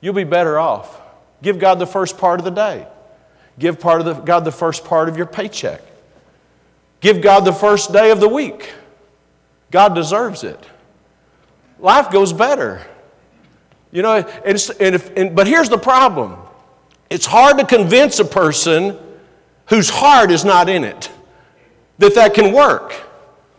you'll 0.05 0.13
be 0.13 0.25
better 0.25 0.59
off. 0.59 1.01
Give 1.41 1.59
God 1.59 1.79
the 1.79 1.87
first 1.87 2.19
part 2.19 2.39
of 2.39 2.45
the 2.45 2.51
day. 2.51 2.87
Give 3.59 3.81
part 3.81 4.01
of 4.01 4.07
the, 4.07 4.13
God 4.13 4.45
the 4.45 4.53
first 4.53 4.85
part 4.85 5.09
of 5.09 5.17
your 5.17 5.25
paycheck. 5.25 5.81
Give 7.01 7.23
God 7.23 7.47
the 7.47 7.55
first 7.55 7.91
day 7.91 8.11
of 8.11 8.21
the 8.21 8.29
week. 8.29 8.71
God 9.71 9.95
deserves 9.95 10.45
it. 10.45 10.63
Life 11.79 12.11
goes 12.11 12.35
better. 12.35 12.87
You 13.95 14.03
know, 14.03 14.17
and 14.17 14.59
if, 14.81 15.17
and, 15.17 15.37
but 15.37 15.47
here's 15.47 15.69
the 15.69 15.79
problem 15.79 16.37
it's 17.09 17.27
hard 17.27 17.59
to 17.59 17.65
convince 17.65 18.19
a 18.19 18.25
person 18.25 18.99
whose 19.67 19.89
heart 19.89 20.33
is 20.33 20.45
not 20.45 20.69
in 20.69 20.83
it 20.83 21.11
that 21.99 22.17
that 22.17 22.35
can 22.35 22.53
work. 22.53 22.93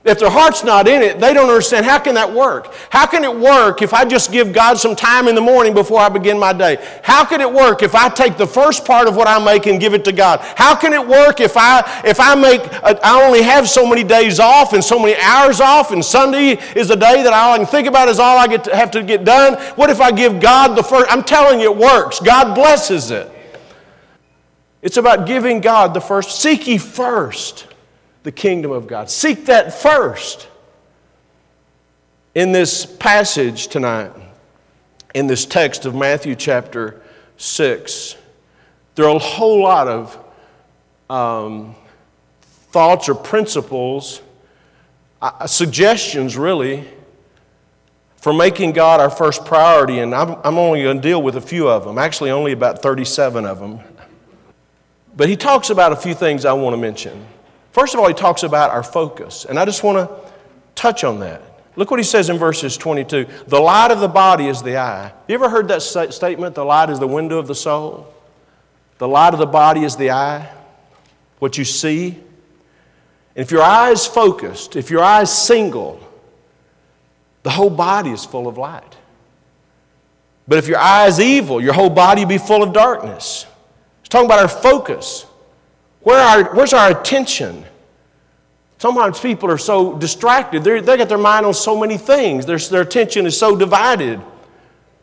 If 0.05 0.19
their 0.19 0.29
heart's 0.29 0.63
not 0.63 0.87
in 0.87 1.01
it, 1.01 1.19
they 1.19 1.33
don't 1.33 1.49
understand 1.49 1.83
how 1.83 1.97
can 1.97 2.13
that 2.13 2.31
work? 2.31 2.71
How 2.91 3.07
can 3.07 3.23
it 3.23 3.35
work 3.35 3.81
if 3.81 3.91
I 3.91 4.05
just 4.05 4.31
give 4.31 4.53
God 4.53 4.77
some 4.77 4.95
time 4.95 5.27
in 5.27 5.33
the 5.33 5.41
morning 5.41 5.73
before 5.73 5.99
I 5.99 6.09
begin 6.09 6.37
my 6.37 6.53
day? 6.53 6.77
How 7.01 7.25
can 7.25 7.41
it 7.41 7.51
work 7.51 7.81
if 7.81 7.95
I 7.95 8.07
take 8.09 8.37
the 8.37 8.45
first 8.45 8.85
part 8.85 9.07
of 9.07 9.15
what 9.15 9.27
I 9.27 9.43
make 9.43 9.65
and 9.65 9.79
give 9.79 9.95
it 9.95 10.05
to 10.05 10.11
God? 10.11 10.41
How 10.41 10.75
can 10.75 10.93
it 10.93 11.05
work 11.05 11.39
if 11.39 11.57
I 11.57 12.03
if 12.05 12.19
I 12.19 12.35
make 12.35 12.61
a, 12.61 13.03
I 13.03 13.25
only 13.25 13.41
have 13.41 13.67
so 13.67 13.89
many 13.89 14.03
days 14.03 14.39
off 14.39 14.73
and 14.73 14.83
so 14.83 14.99
many 14.99 15.19
hours 15.19 15.59
off 15.59 15.91
and 15.91 16.05
Sunday 16.05 16.59
is 16.75 16.91
a 16.91 16.95
day 16.95 17.23
that 17.23 17.33
all 17.33 17.53
I 17.53 17.57
can 17.57 17.65
think 17.65 17.87
about 17.87 18.07
is 18.07 18.19
all 18.19 18.37
I 18.37 18.45
get 18.45 18.65
to 18.65 18.75
have 18.75 18.91
to 18.91 19.01
get 19.01 19.25
done? 19.25 19.55
What 19.75 19.89
if 19.89 20.01
I 20.01 20.11
give 20.11 20.39
God 20.39 20.77
the 20.77 20.83
first 20.83 21.11
I'm 21.11 21.23
telling 21.23 21.59
you 21.59 21.71
it 21.71 21.77
works. 21.77 22.19
God 22.19 22.53
blesses 22.53 23.09
it. 23.09 23.31
It's 24.83 24.97
about 24.97 25.25
giving 25.25 25.61
God 25.61 25.95
the 25.95 26.01
first. 26.01 26.39
Seek 26.39 26.67
ye 26.67 26.77
first 26.77 27.65
the 28.25 28.31
kingdom 28.31 28.71
of 28.71 28.87
God. 28.87 29.09
Seek 29.09 29.45
that 29.45 29.71
first. 29.71 30.49
In 32.33 32.51
this 32.51 32.83
passage 32.83 33.67
tonight, 33.67 34.11
in 35.13 35.27
this 35.27 35.45
text 35.45 35.85
of 35.85 35.95
Matthew 35.95 36.35
chapter 36.35 37.01
6, 37.37 38.17
There 38.95 39.05
are 39.05 39.15
a 39.15 39.19
whole 39.19 39.61
lot 39.61 39.87
of 39.87 40.17
um, 41.09 41.75
thoughts 42.71 43.07
or 43.07 43.13
principles, 43.13 44.21
uh, 45.21 45.45
suggestions 45.45 46.35
really, 46.35 46.83
for 48.17 48.33
making 48.33 48.71
God 48.71 48.99
our 48.99 49.11
first 49.11 49.45
priority, 49.45 49.99
and 49.99 50.15
I'm, 50.15 50.35
I'm 50.43 50.57
only 50.57 50.81
going 50.81 50.97
to 50.97 51.07
deal 51.07 51.21
with 51.21 51.35
a 51.35 51.41
few 51.41 51.69
of 51.69 51.85
them, 51.85 51.99
actually, 51.99 52.31
only 52.31 52.53
about 52.53 52.81
37 52.81 53.45
of 53.45 53.59
them. 53.59 53.81
But 55.15 55.29
he 55.29 55.35
talks 55.35 55.69
about 55.69 55.91
a 55.91 55.95
few 55.95 56.15
things 56.15 56.43
I 56.43 56.53
want 56.53 56.73
to 56.73 56.81
mention. 56.81 57.23
First 57.75 57.93
of 57.93 57.99
all, 57.99 58.07
he 58.07 58.13
talks 58.13 58.43
about 58.43 58.71
our 58.71 58.83
focus, 58.83 59.43
and 59.43 59.59
I 59.59 59.65
just 59.65 59.83
want 59.83 59.97
to 59.97 60.31
touch 60.75 61.03
on 61.03 61.19
that. 61.19 61.41
Look 61.75 61.91
what 61.91 61.99
he 61.99 62.05
says 62.05 62.29
in 62.29 62.37
verses 62.37 62.77
22. 62.77 63.27
The 63.47 63.59
light 63.59 63.91
of 63.91 63.99
the 63.99 64.07
body 64.07 64.47
is 64.47 64.63
the 64.63 64.77
eye. 64.77 65.11
You 65.27 65.35
ever 65.35 65.49
heard 65.49 65.67
that 65.67 65.81
statement? 65.81 66.55
The 66.55 66.63
light 66.63 66.89
is 66.89 66.99
the 67.01 67.07
window 67.07 67.37
of 67.37 67.47
the 67.47 67.53
soul. 67.53 68.13
The 68.97 69.09
light 69.09 69.33
of 69.33 69.41
the 69.41 69.45
body 69.45 69.83
is 69.83 69.97
the 69.97 70.11
eye, 70.11 70.49
what 71.39 71.57
you 71.57 71.65
see. 71.65 72.11
And 73.35 73.43
if 73.43 73.51
your 73.51 73.61
eye 73.61 73.91
is 73.91 74.07
focused, 74.07 74.77
if 74.77 74.89
your 74.89 75.03
eye 75.03 75.23
is 75.23 75.29
single, 75.29 75.99
the 77.43 77.49
whole 77.49 77.69
body 77.69 78.11
is 78.11 78.23
full 78.23 78.47
of 78.47 78.57
light. 78.57 78.95
But 80.47 80.59
if 80.59 80.69
your 80.69 80.77
eye 80.77 81.07
is 81.07 81.19
evil, 81.19 81.59
your 81.59 81.73
whole 81.73 81.89
body 81.89 82.21
will 82.21 82.29
be 82.29 82.37
full 82.37 82.63
of 82.63 82.71
darkness. 82.71 83.45
He's 84.01 84.07
talking 84.07 84.27
about 84.27 84.39
our 84.39 84.47
focus. 84.47 85.25
Where 86.05 86.19
our, 86.19 86.53
where's 86.53 86.71
our 86.71 86.91
attention? 86.91 87.65
Sometimes 88.77 89.19
people 89.19 89.49
are 89.49 89.57
so 89.57 89.97
distracted. 89.97 90.63
They're, 90.63 90.79
they 90.79 90.97
got 90.97 91.09
their 91.09 91.17
mind 91.17 91.47
on 91.47 91.53
so 91.55 91.79
many 91.79 91.97
things, 91.97 92.45
their, 92.45 92.59
their 92.59 92.83
attention 92.83 93.25
is 93.25 93.35
so 93.35 93.55
divided. 93.55 94.21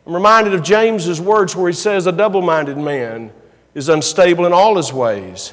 I'm 0.07 0.13
reminded 0.13 0.53
of 0.53 0.63
James's 0.63 1.19
words 1.19 1.57
where 1.57 1.69
he 1.69 1.75
says, 1.75 2.07
A 2.07 2.13
double 2.13 2.41
minded 2.41 2.77
man 2.77 3.33
is 3.73 3.89
unstable 3.89 4.45
in 4.45 4.53
all 4.53 4.77
his 4.77 4.93
ways. 4.93 5.51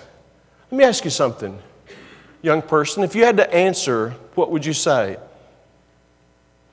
Let 0.71 0.79
me 0.79 0.85
ask 0.85 1.03
you 1.05 1.11
something, 1.11 1.59
young 2.43 2.63
person. 2.63 3.03
If 3.03 3.17
you 3.17 3.25
had 3.25 3.37
to 3.39 3.53
answer, 3.53 4.11
what 4.37 4.53
would 4.53 4.65
you 4.65 4.73
say? 4.73 5.17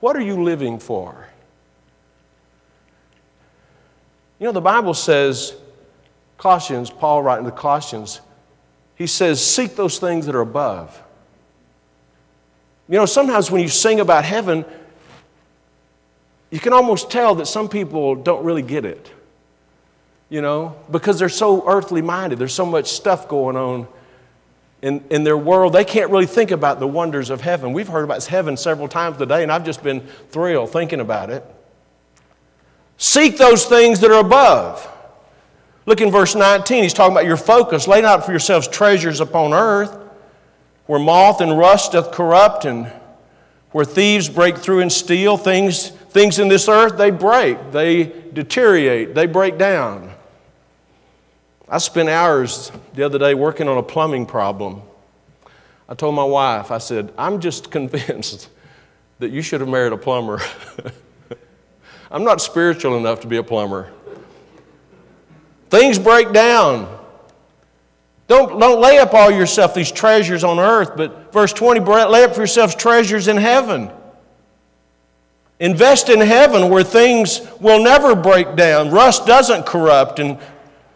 What 0.02 0.16
are 0.16 0.22
you 0.22 0.44
living 0.44 0.78
for? 0.78 1.28
You 4.38 4.46
know, 4.46 4.52
the 4.52 4.62
Bible 4.62 4.94
says, 4.94 5.56
Colossians, 6.38 6.92
Paul 6.92 7.24
writing 7.24 7.46
to 7.46 7.52
Colossians, 7.52 8.22
he 8.98 9.08
says, 9.08 9.44
Seek 9.46 9.76
those 9.76 10.00
things 10.00 10.26
that 10.26 10.36
are 10.36 10.42
above. 10.42 11.02
You 12.90 12.98
know, 12.98 13.06
sometimes 13.06 13.52
when 13.52 13.62
you 13.62 13.68
sing 13.68 14.00
about 14.00 14.24
heaven, 14.24 14.66
you 16.50 16.60
can 16.60 16.74
almost 16.74 17.12
tell 17.12 17.36
that 17.36 17.46
some 17.48 17.68
people 17.68 18.16
don't 18.16 18.44
really 18.44 18.62
get 18.62 18.86
it, 18.86 19.12
you 20.30 20.42
know, 20.42 20.76
because 20.90 21.20
they're 21.20 21.28
so 21.28 21.68
earthly 21.68 22.02
minded. 22.02 22.40
There's 22.40 22.54
so 22.54 22.66
much 22.66 22.88
stuff 22.88 23.28
going 23.28 23.58
on 23.58 23.88
in, 24.82 25.04
in 25.10 25.24
their 25.26 25.38
world. 25.38 25.74
They 25.74 25.84
can't 25.84 26.10
really 26.10 26.26
think 26.26 26.52
about 26.52 26.80
the 26.80 26.88
wonders 26.88 27.30
of 27.30 27.42
heaven. 27.42 27.74
We've 27.74 27.88
heard 27.88 28.06
about 28.06 28.24
heaven 28.24 28.56
several 28.56 28.88
times 28.88 29.18
today, 29.18 29.44
and 29.44 29.52
I've 29.52 29.66
just 29.66 29.84
been 29.84 30.02
thrilled 30.30 30.72
thinking 30.72 31.02
about 31.02 31.30
it. 31.30 31.44
Seek 32.98 33.38
those 33.38 33.66
things 33.66 34.00
that 34.00 34.12
are 34.12 34.22
above. 34.22 34.90
Look 35.88 36.02
in 36.02 36.12
verse 36.12 36.36
19. 36.36 36.84
He's 36.84 36.94
talking 36.94 37.14
about 37.14 37.26
your 37.26 37.38
focus. 37.38 37.88
Lay 37.88 38.02
not 38.02 38.24
for 38.24 38.32
yourselves 38.32 38.68
treasures 38.68 39.22
upon 39.22 39.54
earth 39.54 39.98
where 40.88 41.00
moth 41.00 41.42
and 41.42 41.58
rust 41.58 41.92
doth 41.92 42.12
corrupt 42.12 42.66
and 42.66 42.92
where 43.72 43.86
thieves 43.86 44.28
break 44.28 44.58
through 44.58 44.80
and 44.80 44.92
steal 44.92 45.38
things 45.38 45.90
things 45.90 46.40
in 46.40 46.48
this 46.48 46.68
earth 46.68 46.98
they 46.98 47.12
break 47.12 47.72
they 47.72 48.06
deteriorate 48.34 49.14
they 49.14 49.26
break 49.26 49.58
down 49.58 50.10
i 51.70 51.78
spent 51.78 52.10
hours 52.10 52.72
the 52.96 53.04
other 53.04 53.20
day 53.20 53.34
working 53.34 53.68
on 53.68 53.78
a 53.78 53.84
plumbing 53.84 54.26
problem 54.26 54.82
i 55.90 55.94
told 55.94 56.16
my 56.16 56.24
wife 56.24 56.72
i 56.72 56.78
said 56.78 57.14
i'm 57.18 57.40
just 57.40 57.70
convinced 57.78 58.50
that 59.20 59.30
you 59.30 59.42
should 59.42 59.60
have 59.60 59.70
married 59.70 59.92
a 59.92 59.98
plumber 59.98 60.40
i'm 62.12 62.24
not 62.24 62.40
spiritual 62.40 62.98
enough 62.98 63.20
to 63.20 63.28
be 63.28 63.38
a 63.38 63.44
plumber 63.44 63.92
things 65.70 66.00
break 66.00 66.32
down 66.34 66.98
don't, 68.28 68.60
don't 68.60 68.82
lay 68.82 69.00
up 69.00 69.14
all 69.14 69.32
yourself 69.32 69.74
these 69.74 69.92
treasures 69.92 70.44
on 70.44 70.60
earth, 70.60 70.92
but 70.98 71.32
verse 71.32 71.54
20, 71.54 71.80
lay 71.80 72.24
up 72.26 72.34
for 72.34 72.42
yourselves 72.42 72.76
treasures 72.76 73.30
in 73.30 73.38
heaven. 73.38 73.90
Invest 75.60 76.10
in 76.10 76.20
heaven 76.20 76.70
where 76.70 76.84
things 76.84 77.42
will 77.62 77.82
never 77.82 78.16
break 78.16 78.56
down. 78.56 78.92
Rust 78.92 79.26
doesn't 79.26 79.66
corrupt, 79.66 80.20
and 80.20 80.38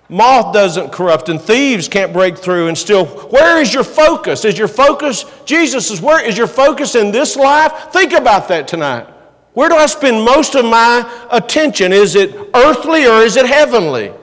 moth 0.09 0.53
doesn't 0.53 0.91
corrupt, 0.91 1.29
and 1.29 1.41
thieves 1.41 1.87
can't 1.87 2.11
break 2.11 2.37
through 2.37 2.67
and 2.67 2.77
still. 2.77 3.05
Where 3.05 3.61
is 3.61 3.73
your 3.73 3.85
focus? 3.85 4.43
Is 4.43 4.57
your 4.57 4.67
focus, 4.67 5.23
Jesus 5.45 5.89
is 5.89 6.01
where 6.01 6.23
is 6.23 6.37
your 6.37 6.47
focus 6.47 6.95
in 6.95 7.11
this 7.11 7.37
life? 7.37 7.91
Think 7.93 8.11
about 8.11 8.49
that 8.49 8.67
tonight. 8.67 9.07
Where 9.53 9.69
do 9.69 9.75
I 9.75 9.85
spend 9.85 10.23
most 10.23 10.55
of 10.55 10.65
my 10.65 11.27
attention? 11.31 11.93
Is 11.93 12.15
it 12.15 12.35
earthly 12.53 13.07
or 13.07 13.21
is 13.21 13.37
it 13.37 13.45
heavenly? 13.45 14.13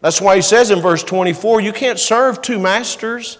That's 0.00 0.20
why 0.20 0.36
he 0.36 0.42
says 0.42 0.70
in 0.70 0.80
verse 0.80 1.02
24 1.02 1.60
you 1.60 1.72
can't 1.72 1.98
serve 1.98 2.42
two 2.42 2.58
masters. 2.58 3.38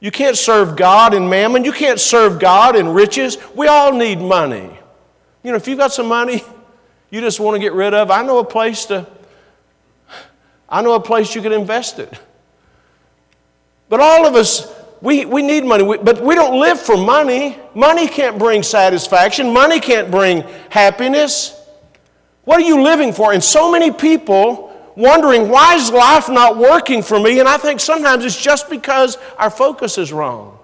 You 0.00 0.10
can't 0.10 0.36
serve 0.36 0.76
God 0.76 1.14
and 1.14 1.30
mammon. 1.30 1.64
You 1.64 1.72
can't 1.72 1.98
serve 1.98 2.38
God 2.38 2.76
and 2.76 2.94
riches. 2.94 3.38
We 3.54 3.68
all 3.68 3.92
need 3.92 4.20
money. 4.20 4.78
You 5.42 5.50
know, 5.50 5.56
if 5.56 5.66
you've 5.66 5.78
got 5.78 5.92
some 5.92 6.08
money 6.08 6.42
you 7.14 7.20
just 7.20 7.38
want 7.38 7.54
to 7.54 7.60
get 7.60 7.74
rid 7.74 7.94
of, 7.94 8.10
I 8.10 8.24
know 8.24 8.40
a 8.40 8.44
place 8.44 8.86
to, 8.86 9.06
I 10.68 10.82
know 10.82 10.94
a 10.94 11.00
place 11.00 11.32
you 11.32 11.42
can 11.42 11.52
invest 11.52 12.00
it. 12.00 12.12
But 13.88 14.00
all 14.00 14.26
of 14.26 14.34
us, 14.34 14.74
we, 15.00 15.24
we 15.24 15.40
need 15.40 15.64
money, 15.64 15.84
we, 15.84 15.98
but 15.98 16.20
we 16.20 16.34
don't 16.34 16.58
live 16.58 16.80
for 16.80 16.96
money. 16.96 17.56
Money 17.72 18.08
can't 18.08 18.36
bring 18.36 18.64
satisfaction, 18.64 19.52
money 19.52 19.78
can't 19.78 20.10
bring 20.10 20.42
happiness. 20.70 21.56
What 22.42 22.58
are 22.58 22.64
you 22.64 22.82
living 22.82 23.12
for? 23.12 23.32
And 23.32 23.44
so 23.44 23.70
many 23.70 23.92
people 23.92 24.73
wondering, 24.96 25.48
why 25.48 25.74
is 25.74 25.90
life 25.90 26.28
not 26.28 26.56
working 26.56 27.02
for 27.02 27.18
me? 27.18 27.40
And 27.40 27.48
I 27.48 27.56
think 27.56 27.80
sometimes 27.80 28.24
it's 28.24 28.40
just 28.40 28.70
because 28.70 29.18
our 29.38 29.50
focus 29.50 29.98
is 29.98 30.12
wrong. 30.12 30.58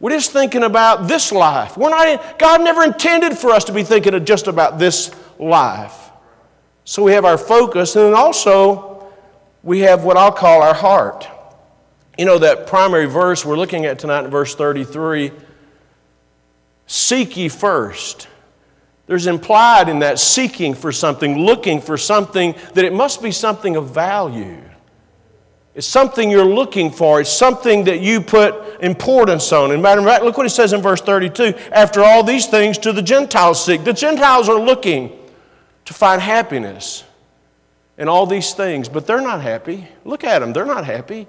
We're 0.00 0.10
just 0.10 0.32
thinking 0.32 0.64
about 0.64 1.06
this 1.06 1.30
life. 1.30 1.76
We're 1.76 1.90
not, 1.90 2.38
God 2.38 2.62
never 2.62 2.82
intended 2.82 3.38
for 3.38 3.50
us 3.50 3.64
to 3.64 3.72
be 3.72 3.84
thinking 3.84 4.14
of 4.14 4.24
just 4.24 4.48
about 4.48 4.78
this 4.78 5.12
life. 5.38 6.10
So 6.84 7.04
we 7.04 7.12
have 7.12 7.24
our 7.24 7.38
focus, 7.38 7.94
and 7.94 8.06
then 8.06 8.14
also 8.14 9.06
we 9.62 9.80
have 9.80 10.02
what 10.02 10.16
I'll 10.16 10.32
call 10.32 10.62
our 10.62 10.74
heart. 10.74 11.28
You 12.18 12.24
know, 12.24 12.38
that 12.38 12.66
primary 12.66 13.06
verse 13.06 13.44
we're 13.44 13.56
looking 13.56 13.86
at 13.86 14.00
tonight 14.00 14.24
in 14.24 14.30
verse 14.30 14.54
33 14.54 15.30
Seek 16.86 17.36
ye 17.36 17.48
first 17.48 18.26
there's 19.06 19.26
implied 19.26 19.88
in 19.88 19.98
that 20.00 20.18
seeking 20.18 20.74
for 20.74 20.92
something, 20.92 21.38
looking 21.38 21.80
for 21.80 21.98
something, 21.98 22.54
that 22.74 22.84
it 22.84 22.92
must 22.92 23.22
be 23.22 23.32
something 23.32 23.76
of 23.76 23.90
value. 23.90 24.62
It's 25.74 25.86
something 25.86 26.30
you're 26.30 26.44
looking 26.44 26.90
for. 26.90 27.20
It's 27.20 27.30
something 27.30 27.84
that 27.84 28.00
you 28.00 28.20
put 28.20 28.80
importance 28.80 29.52
on. 29.52 29.70
And 29.72 29.82
matter 29.82 30.00
of 30.00 30.06
fact, 30.06 30.22
look 30.22 30.36
what 30.36 30.44
he 30.44 30.50
says 30.50 30.72
in 30.72 30.82
verse 30.82 31.00
32. 31.00 31.54
After 31.72 32.02
all 32.02 32.22
these 32.22 32.46
things, 32.46 32.76
to 32.78 32.92
the 32.92 33.02
Gentiles 33.02 33.64
seek. 33.64 33.82
The 33.82 33.92
Gentiles 33.92 34.48
are 34.48 34.60
looking 34.60 35.18
to 35.86 35.94
find 35.94 36.20
happiness 36.20 37.04
in 37.96 38.08
all 38.08 38.26
these 38.26 38.52
things, 38.52 38.88
but 38.88 39.06
they're 39.06 39.20
not 39.20 39.40
happy. 39.40 39.88
Look 40.04 40.24
at 40.24 40.40
them, 40.40 40.52
they're 40.52 40.66
not 40.66 40.84
happy. 40.84 41.26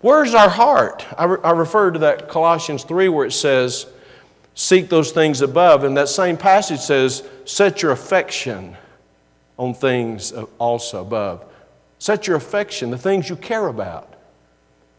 Where's 0.00 0.34
our 0.34 0.48
heart? 0.48 1.06
I, 1.18 1.24
re- 1.24 1.38
I 1.42 1.50
referred 1.50 1.92
to 1.92 2.00
that 2.00 2.28
Colossians 2.28 2.84
3 2.84 3.08
where 3.08 3.26
it 3.26 3.32
says, 3.32 3.86
seek 4.56 4.88
those 4.88 5.12
things 5.12 5.42
above. 5.42 5.84
And 5.84 5.96
that 5.96 6.08
same 6.08 6.36
passage 6.36 6.80
says, 6.80 7.22
set 7.44 7.82
your 7.82 7.92
affection 7.92 8.76
on 9.56 9.74
things 9.74 10.32
also 10.58 11.02
above. 11.02 11.44
Set 11.98 12.26
your 12.26 12.36
affection, 12.36 12.90
the 12.90 12.98
things 12.98 13.30
you 13.30 13.36
care 13.36 13.68
about. 13.68 14.14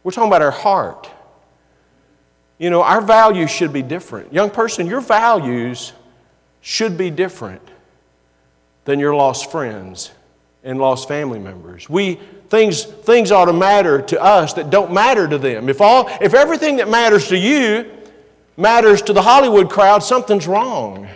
We're 0.03 0.11
talking 0.11 0.29
about 0.29 0.41
our 0.41 0.51
heart. 0.51 1.09
You 2.59 2.69
know, 2.69 2.81
our 2.81 3.01
values 3.01 3.51
should 3.51 3.73
be 3.73 3.81
different. 3.81 4.31
Young 4.31 4.49
person, 4.49 4.87
your 4.87 5.01
values 5.01 5.91
should 6.61 6.97
be 6.97 7.09
different 7.09 7.61
than 8.85 8.99
your 8.99 9.15
lost 9.15 9.51
friends 9.51 10.11
and 10.63 10.79
lost 10.79 11.07
family 11.07 11.39
members. 11.39 11.89
We 11.89 12.19
things 12.49 12.83
things 12.83 13.31
ought 13.31 13.45
to 13.45 13.53
matter 13.53 14.01
to 14.01 14.21
us 14.21 14.53
that 14.53 14.69
don't 14.69 14.91
matter 14.91 15.27
to 15.27 15.37
them. 15.37 15.69
If 15.69 15.81
all 15.81 16.09
if 16.21 16.33
everything 16.33 16.77
that 16.77 16.89
matters 16.89 17.27
to 17.27 17.37
you 17.37 17.96
matters 18.57 19.03
to 19.03 19.13
the 19.13 19.21
Hollywood 19.21 19.69
crowd, 19.69 19.99
something's 19.99 20.47
wrong. 20.47 21.07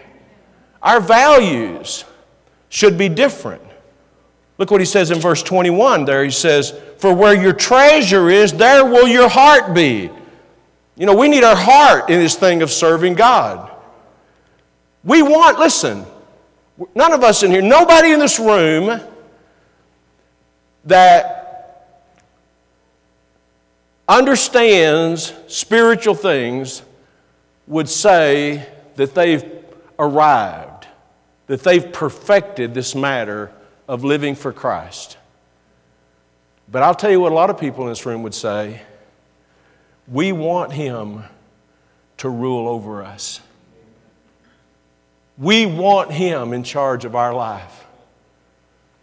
Our 0.81 1.01
values 1.01 2.05
should 2.69 2.97
be 2.97 3.09
different. 3.09 3.63
Look 4.57 4.69
what 4.69 4.79
he 4.79 4.85
says 4.85 5.09
in 5.09 5.19
verse 5.19 5.41
21 5.41 6.05
there. 6.05 6.23
He 6.23 6.29
says, 6.29 6.79
For 6.99 7.13
where 7.13 7.33
your 7.33 7.53
treasure 7.53 8.29
is, 8.29 8.53
there 8.53 8.85
will 8.85 9.07
your 9.07 9.27
heart 9.27 9.73
be. 9.73 10.09
You 10.95 11.05
know, 11.07 11.15
we 11.15 11.27
need 11.27 11.43
our 11.43 11.55
heart 11.55 12.09
in 12.09 12.19
this 12.19 12.35
thing 12.35 12.61
of 12.61 12.69
serving 12.69 13.15
God. 13.15 13.71
We 15.03 15.23
want, 15.23 15.57
listen, 15.57 16.05
none 16.93 17.11
of 17.11 17.23
us 17.23 17.41
in 17.41 17.49
here, 17.49 17.61
nobody 17.61 18.11
in 18.11 18.19
this 18.19 18.39
room 18.39 19.01
that 20.85 21.97
understands 24.07 25.33
spiritual 25.47 26.13
things 26.13 26.83
would 27.67 27.89
say 27.89 28.67
that 28.95 29.13
they've 29.15 29.43
arrived, 29.97 30.87
that 31.47 31.63
they've 31.63 31.91
perfected 31.91 32.73
this 32.73 32.95
matter 32.95 33.51
of 33.87 34.03
living 34.03 34.35
for 34.35 34.51
Christ. 34.51 35.17
But 36.71 36.83
I'll 36.83 36.95
tell 36.95 37.11
you 37.11 37.19
what 37.19 37.31
a 37.31 37.35
lot 37.35 37.49
of 37.49 37.59
people 37.59 37.83
in 37.83 37.89
this 37.89 38.05
room 38.05 38.23
would 38.23 38.33
say 38.33 38.81
we 40.07 40.31
want 40.31 40.71
Him 40.71 41.23
to 42.17 42.29
rule 42.29 42.67
over 42.67 43.03
us. 43.03 43.41
We 45.37 45.65
want 45.65 46.11
Him 46.11 46.53
in 46.53 46.63
charge 46.63 47.05
of 47.05 47.15
our 47.15 47.33
life. 47.33 47.85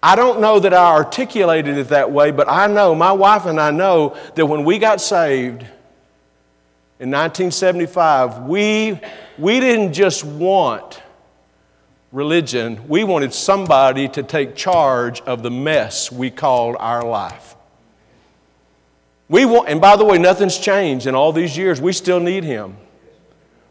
I 0.02 0.14
don't 0.14 0.40
know 0.40 0.60
that 0.60 0.72
I 0.72 0.92
articulated 0.92 1.76
it 1.76 1.88
that 1.88 2.12
way, 2.12 2.30
but 2.30 2.48
I 2.48 2.68
know, 2.68 2.94
my 2.94 3.12
wife 3.12 3.46
and 3.46 3.60
I 3.60 3.70
know 3.70 4.16
that 4.36 4.46
when 4.46 4.64
we 4.64 4.78
got 4.78 5.00
saved 5.00 5.66
in 7.00 7.10
1975, 7.10 8.40
we, 8.40 9.00
we 9.38 9.60
didn't 9.60 9.92
just 9.92 10.24
want 10.24 11.00
religion, 12.10 12.88
we 12.88 13.04
wanted 13.04 13.32
somebody 13.32 14.08
to 14.08 14.22
take 14.22 14.56
charge 14.56 15.20
of 15.20 15.42
the 15.42 15.50
mess 15.50 16.10
we 16.10 16.30
called 16.30 16.74
our 16.80 17.04
life. 17.04 17.54
We 19.28 19.44
want, 19.44 19.68
and 19.68 19.80
by 19.80 19.96
the 19.96 20.04
way, 20.04 20.18
nothing's 20.18 20.58
changed 20.58 21.06
in 21.06 21.14
all 21.14 21.32
these 21.32 21.56
years. 21.56 21.80
We 21.80 21.92
still 21.92 22.18
need 22.18 22.44
Him. 22.44 22.76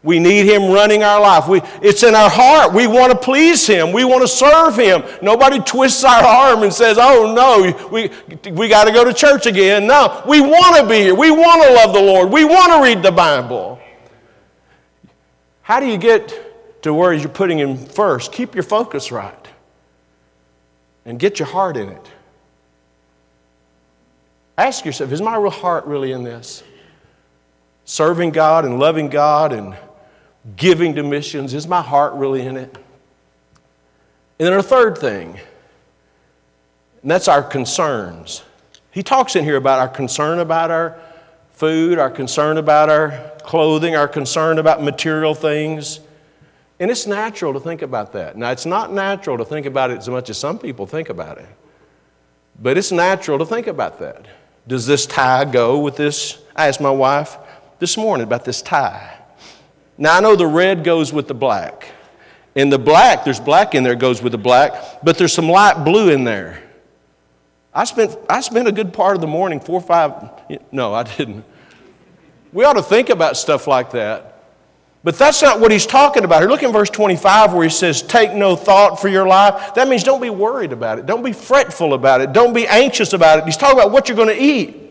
We 0.02 0.20
need 0.20 0.46
Him 0.46 0.70
running 0.70 1.02
our 1.02 1.20
life. 1.20 1.48
We, 1.48 1.60
it's 1.82 2.04
in 2.04 2.14
our 2.14 2.30
heart. 2.30 2.72
We 2.72 2.86
want 2.86 3.12
to 3.12 3.18
please 3.18 3.66
Him. 3.66 3.92
We 3.92 4.04
want 4.04 4.22
to 4.22 4.28
serve 4.28 4.76
Him. 4.76 5.02
Nobody 5.22 5.58
twists 5.58 6.04
our 6.04 6.22
arm 6.22 6.62
and 6.62 6.72
says, 6.72 6.98
oh 7.00 7.34
no, 7.34 7.88
we, 7.90 8.10
we 8.52 8.68
got 8.68 8.84
to 8.84 8.92
go 8.92 9.04
to 9.04 9.12
church 9.12 9.46
again. 9.46 9.88
No, 9.88 10.22
we 10.28 10.40
want 10.40 10.76
to 10.76 10.88
be 10.88 11.00
here. 11.00 11.14
We 11.14 11.32
want 11.32 11.62
to 11.64 11.74
love 11.74 11.92
the 11.92 12.00
Lord. 12.00 12.30
We 12.30 12.44
want 12.44 12.72
to 12.72 12.82
read 12.82 13.02
the 13.02 13.10
Bible. 13.10 13.80
How 15.62 15.80
do 15.80 15.86
you 15.86 15.98
get 15.98 16.82
to 16.82 16.94
where 16.94 17.12
you're 17.12 17.28
putting 17.28 17.58
Him 17.58 17.76
first? 17.76 18.30
Keep 18.32 18.54
your 18.54 18.64
focus 18.64 19.10
right 19.10 19.48
and 21.04 21.18
get 21.18 21.40
your 21.40 21.48
heart 21.48 21.76
in 21.76 21.88
it. 21.88 22.06
Ask 24.56 24.84
yourself, 24.84 25.10
is 25.10 25.20
my 25.20 25.40
heart 25.50 25.86
really 25.86 26.12
in 26.12 26.22
this? 26.22 26.62
Serving 27.84 28.30
God 28.30 28.64
and 28.64 28.78
loving 28.78 29.08
God 29.08 29.52
and 29.52 29.76
giving 30.56 30.94
to 30.94 31.02
missions, 31.02 31.54
is 31.54 31.66
my 31.66 31.82
heart 31.82 32.14
really 32.14 32.42
in 32.42 32.56
it? 32.56 32.76
And 34.38 34.46
then 34.46 34.52
a 34.52 34.62
third 34.62 34.98
thing, 34.98 35.38
and 37.02 37.10
that's 37.10 37.28
our 37.28 37.42
concerns. 37.42 38.42
He 38.90 39.02
talks 39.02 39.36
in 39.36 39.44
here 39.44 39.56
about 39.56 39.78
our 39.78 39.88
concern 39.88 40.38
about 40.38 40.70
our 40.70 40.98
food, 41.52 41.98
our 41.98 42.10
concern 42.10 42.56
about 42.56 42.88
our 42.88 43.32
clothing, 43.42 43.96
our 43.96 44.08
concern 44.08 44.58
about 44.58 44.82
material 44.82 45.34
things. 45.34 46.00
And 46.80 46.90
it's 46.90 47.06
natural 47.06 47.52
to 47.54 47.60
think 47.60 47.82
about 47.82 48.12
that. 48.12 48.36
Now, 48.36 48.52
it's 48.52 48.66
not 48.66 48.92
natural 48.92 49.38
to 49.38 49.44
think 49.44 49.66
about 49.66 49.90
it 49.90 49.98
as 49.98 50.08
much 50.08 50.30
as 50.30 50.38
some 50.38 50.58
people 50.58 50.86
think 50.86 51.08
about 51.08 51.38
it, 51.38 51.48
but 52.60 52.78
it's 52.78 52.92
natural 52.92 53.38
to 53.38 53.44
think 53.44 53.66
about 53.66 53.98
that. 53.98 54.26
Does 54.68 54.86
this 54.86 55.06
tie 55.06 55.44
go 55.44 55.80
with 55.80 55.96
this? 55.96 56.38
I 56.54 56.68
asked 56.68 56.80
my 56.80 56.90
wife 56.90 57.36
this 57.80 57.96
morning 57.96 58.24
about 58.24 58.44
this 58.44 58.62
tie. 58.62 59.17
Now, 59.98 60.16
I 60.16 60.20
know 60.20 60.36
the 60.36 60.46
red 60.46 60.84
goes 60.84 61.12
with 61.12 61.28
the 61.28 61.34
black. 61.34 61.90
And 62.54 62.72
the 62.72 62.78
black, 62.78 63.24
there's 63.24 63.40
black 63.40 63.74
in 63.74 63.82
there 63.82 63.94
goes 63.94 64.22
with 64.22 64.32
the 64.32 64.38
black, 64.38 64.72
but 65.02 65.18
there's 65.18 65.32
some 65.32 65.48
light 65.48 65.84
blue 65.84 66.10
in 66.10 66.24
there. 66.24 66.62
I 67.74 67.84
spent, 67.84 68.16
I 68.28 68.40
spent 68.40 68.66
a 68.66 68.72
good 68.72 68.92
part 68.92 69.14
of 69.14 69.20
the 69.20 69.26
morning, 69.26 69.60
four 69.60 69.76
or 69.76 69.82
five, 69.82 70.12
no, 70.72 70.94
I 70.94 71.02
didn't. 71.02 71.44
We 72.52 72.64
ought 72.64 72.74
to 72.74 72.82
think 72.82 73.10
about 73.10 73.36
stuff 73.36 73.66
like 73.66 73.90
that. 73.90 74.38
But 75.04 75.16
that's 75.16 75.42
not 75.42 75.60
what 75.60 75.70
he's 75.70 75.86
talking 75.86 76.24
about 76.24 76.40
here. 76.40 76.48
Look 76.48 76.62
in 76.62 76.72
verse 76.72 76.90
25 76.90 77.52
where 77.52 77.62
he 77.62 77.70
says, 77.70 78.02
Take 78.02 78.32
no 78.34 78.56
thought 78.56 79.00
for 79.00 79.08
your 79.08 79.26
life. 79.28 79.74
That 79.74 79.88
means 79.88 80.02
don't 80.02 80.20
be 80.20 80.30
worried 80.30 80.72
about 80.72 80.98
it. 80.98 81.06
Don't 81.06 81.22
be 81.22 81.32
fretful 81.32 81.94
about 81.94 82.20
it. 82.20 82.32
Don't 82.32 82.52
be 82.52 82.66
anxious 82.66 83.12
about 83.12 83.38
it. 83.38 83.44
He's 83.44 83.56
talking 83.56 83.78
about 83.78 83.92
what 83.92 84.08
you're 84.08 84.16
going 84.16 84.36
to 84.36 84.42
eat, 84.42 84.87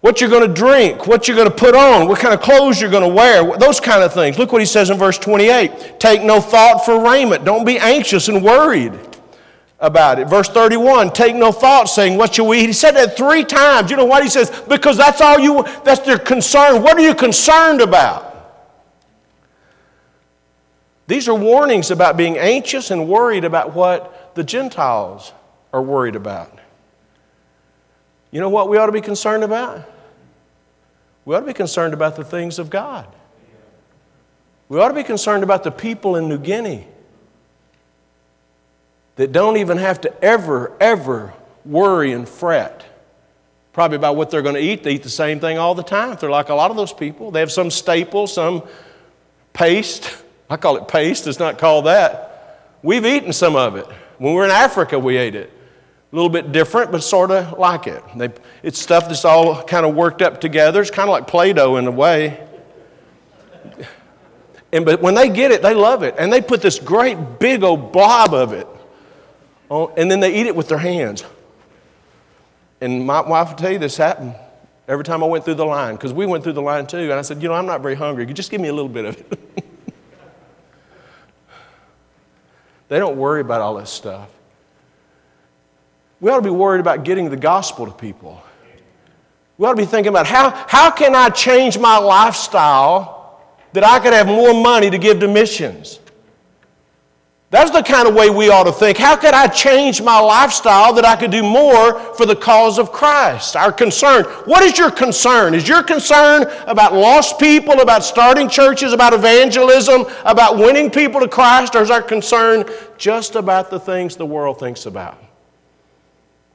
what 0.00 0.20
you're 0.20 0.30
going 0.30 0.46
to 0.46 0.54
drink, 0.54 1.06
what 1.06 1.28
you're 1.28 1.36
going 1.36 1.48
to 1.48 1.54
put 1.54 1.74
on, 1.74 2.08
what 2.08 2.18
kind 2.18 2.32
of 2.32 2.40
clothes 2.40 2.80
you're 2.80 2.90
going 2.90 3.02
to 3.02 3.14
wear, 3.14 3.56
those 3.58 3.80
kind 3.80 4.02
of 4.02 4.14
things. 4.14 4.38
Look 4.38 4.52
what 4.52 4.62
he 4.62 4.66
says 4.66 4.90
in 4.90 4.98
verse 4.98 5.18
28 5.18 6.00
Take 6.00 6.22
no 6.22 6.40
thought 6.40 6.84
for 6.84 7.04
raiment. 7.04 7.44
Don't 7.44 7.64
be 7.64 7.78
anxious 7.78 8.28
and 8.28 8.42
worried 8.42 8.98
about 9.78 10.18
it. 10.18 10.28
Verse 10.28 10.48
31, 10.48 11.12
take 11.12 11.34
no 11.34 11.52
thought 11.52 11.88
saying, 11.88 12.16
What 12.16 12.34
shall 12.34 12.46
we 12.46 12.60
eat? 12.60 12.66
He 12.66 12.72
said 12.72 12.92
that 12.92 13.16
three 13.16 13.44
times. 13.44 13.90
You 13.90 13.96
know 13.96 14.06
what? 14.06 14.22
He 14.22 14.30
says, 14.30 14.50
Because 14.68 14.96
that's 14.96 15.20
all 15.20 15.38
you, 15.38 15.64
that's 15.84 16.00
their 16.00 16.18
concern. 16.18 16.82
What 16.82 16.96
are 16.96 17.02
you 17.02 17.14
concerned 17.14 17.80
about? 17.80 18.28
These 21.06 21.28
are 21.28 21.34
warnings 21.34 21.90
about 21.90 22.16
being 22.16 22.38
anxious 22.38 22.90
and 22.90 23.08
worried 23.08 23.44
about 23.44 23.74
what 23.74 24.34
the 24.36 24.44
Gentiles 24.44 25.32
are 25.72 25.82
worried 25.82 26.14
about. 26.14 26.56
You 28.30 28.40
know 28.40 28.48
what 28.48 28.68
we 28.68 28.78
ought 28.78 28.86
to 28.86 28.92
be 28.92 29.00
concerned 29.00 29.42
about? 29.42 29.89
We 31.30 31.36
ought 31.36 31.40
to 31.42 31.46
be 31.46 31.54
concerned 31.54 31.94
about 31.94 32.16
the 32.16 32.24
things 32.24 32.58
of 32.58 32.70
God. 32.70 33.06
We 34.68 34.80
ought 34.80 34.88
to 34.88 34.94
be 34.94 35.04
concerned 35.04 35.44
about 35.44 35.62
the 35.62 35.70
people 35.70 36.16
in 36.16 36.28
New 36.28 36.38
Guinea 36.38 36.88
that 39.14 39.30
don't 39.30 39.56
even 39.56 39.78
have 39.78 40.00
to 40.00 40.24
ever, 40.24 40.76
ever 40.80 41.32
worry 41.64 42.10
and 42.10 42.28
fret. 42.28 42.84
Probably 43.72 43.94
about 43.94 44.16
what 44.16 44.32
they're 44.32 44.42
going 44.42 44.56
to 44.56 44.60
eat. 44.60 44.82
They 44.82 44.94
eat 44.94 45.04
the 45.04 45.08
same 45.08 45.38
thing 45.38 45.56
all 45.56 45.76
the 45.76 45.84
time. 45.84 46.16
They're 46.20 46.28
like 46.28 46.48
a 46.48 46.54
lot 46.56 46.72
of 46.72 46.76
those 46.76 46.92
people. 46.92 47.30
They 47.30 47.38
have 47.38 47.52
some 47.52 47.70
staple, 47.70 48.26
some 48.26 48.64
paste 49.52 50.12
I 50.50 50.56
call 50.56 50.78
it 50.78 50.88
paste, 50.88 51.28
it's 51.28 51.38
not 51.38 51.58
called 51.58 51.86
that. 51.86 52.58
We've 52.82 53.06
eaten 53.06 53.32
some 53.32 53.54
of 53.54 53.76
it. 53.76 53.86
When 54.18 54.32
we 54.32 54.36
were 54.36 54.44
in 54.44 54.50
Africa, 54.50 54.98
we 54.98 55.16
ate 55.16 55.36
it. 55.36 55.52
A 56.12 56.16
little 56.16 56.30
bit 56.30 56.52
different, 56.52 56.90
but 56.90 57.02
sort 57.02 57.30
of 57.30 57.58
like 57.58 57.86
it. 57.86 58.02
They, 58.16 58.30
it's 58.62 58.78
stuff 58.80 59.06
that's 59.06 59.24
all 59.24 59.62
kind 59.62 59.86
of 59.86 59.94
worked 59.94 60.22
up 60.22 60.40
together. 60.40 60.80
It's 60.80 60.90
kind 60.90 61.08
of 61.08 61.12
like 61.12 61.26
Play 61.26 61.52
Doh 61.52 61.76
in 61.76 61.86
a 61.86 61.90
way. 61.90 62.46
And, 64.72 64.84
but 64.84 65.00
when 65.00 65.14
they 65.14 65.28
get 65.28 65.50
it, 65.50 65.62
they 65.62 65.74
love 65.74 66.02
it. 66.02 66.14
And 66.18 66.32
they 66.32 66.40
put 66.40 66.62
this 66.62 66.78
great 66.78 67.38
big 67.38 67.62
old 67.62 67.92
blob 67.92 68.34
of 68.34 68.52
it. 68.52 68.66
On, 69.68 69.92
and 69.96 70.10
then 70.10 70.20
they 70.20 70.34
eat 70.34 70.46
it 70.46 70.54
with 70.54 70.68
their 70.68 70.78
hands. 70.78 71.24
And 72.80 73.06
my 73.06 73.20
wife 73.20 73.50
will 73.50 73.56
tell 73.56 73.72
you 73.72 73.78
this 73.78 73.96
happened 73.96 74.34
every 74.88 75.04
time 75.04 75.22
I 75.22 75.26
went 75.26 75.44
through 75.44 75.54
the 75.54 75.66
line, 75.66 75.94
because 75.94 76.12
we 76.12 76.26
went 76.26 76.44
through 76.44 76.54
the 76.54 76.62
line 76.62 76.86
too. 76.86 76.98
And 76.98 77.12
I 77.12 77.22
said, 77.22 77.42
You 77.42 77.48
know, 77.48 77.54
I'm 77.54 77.66
not 77.66 77.82
very 77.82 77.94
hungry. 77.94 78.26
You 78.26 78.34
just 78.34 78.50
give 78.50 78.60
me 78.60 78.68
a 78.68 78.72
little 78.72 78.88
bit 78.88 79.04
of 79.04 79.20
it. 79.20 79.64
They 82.90 82.98
don't 82.98 83.16
worry 83.16 83.40
about 83.40 83.60
all 83.60 83.76
this 83.76 83.88
stuff. 83.88 84.28
We 86.20 86.30
ought 86.30 86.36
to 86.36 86.42
be 86.42 86.50
worried 86.50 86.80
about 86.80 87.04
getting 87.04 87.30
the 87.30 87.36
gospel 87.36 87.86
to 87.86 87.92
people. 87.92 88.42
We 89.56 89.66
ought 89.66 89.72
to 89.72 89.76
be 89.76 89.86
thinking 89.86 90.08
about 90.08 90.26
how, 90.26 90.50
how 90.68 90.90
can 90.90 91.14
I 91.14 91.30
change 91.30 91.78
my 91.78 91.98
lifestyle 91.98 93.42
that 93.72 93.84
I 93.84 93.98
could 94.00 94.12
have 94.12 94.26
more 94.26 94.54
money 94.54 94.90
to 94.90 94.98
give 94.98 95.20
to 95.20 95.28
missions? 95.28 96.00
That's 97.50 97.72
the 97.72 97.82
kind 97.82 98.06
of 98.06 98.14
way 98.14 98.30
we 98.30 98.48
ought 98.48 98.64
to 98.64 98.72
think. 98.72 98.96
How 98.96 99.16
could 99.16 99.34
I 99.34 99.48
change 99.48 100.00
my 100.00 100.20
lifestyle 100.20 100.92
that 100.92 101.04
I 101.04 101.16
could 101.16 101.32
do 101.32 101.42
more 101.42 101.98
for 102.14 102.24
the 102.24 102.36
cause 102.36 102.78
of 102.78 102.92
Christ? 102.92 103.56
Our 103.56 103.72
concern. 103.72 104.24
What 104.44 104.62
is 104.62 104.78
your 104.78 104.90
concern? 104.90 105.54
Is 105.54 105.66
your 105.66 105.82
concern 105.82 106.44
about 106.68 106.94
lost 106.94 107.40
people, 107.40 107.80
about 107.80 108.04
starting 108.04 108.48
churches, 108.48 108.92
about 108.92 109.14
evangelism, 109.14 110.06
about 110.24 110.58
winning 110.58 110.90
people 110.90 111.20
to 111.20 111.28
Christ, 111.28 111.74
or 111.74 111.82
is 111.82 111.90
our 111.90 112.02
concern 112.02 112.64
just 112.96 113.34
about 113.34 113.68
the 113.68 113.80
things 113.80 114.14
the 114.14 114.26
world 114.26 114.60
thinks 114.60 114.86
about? 114.86 115.18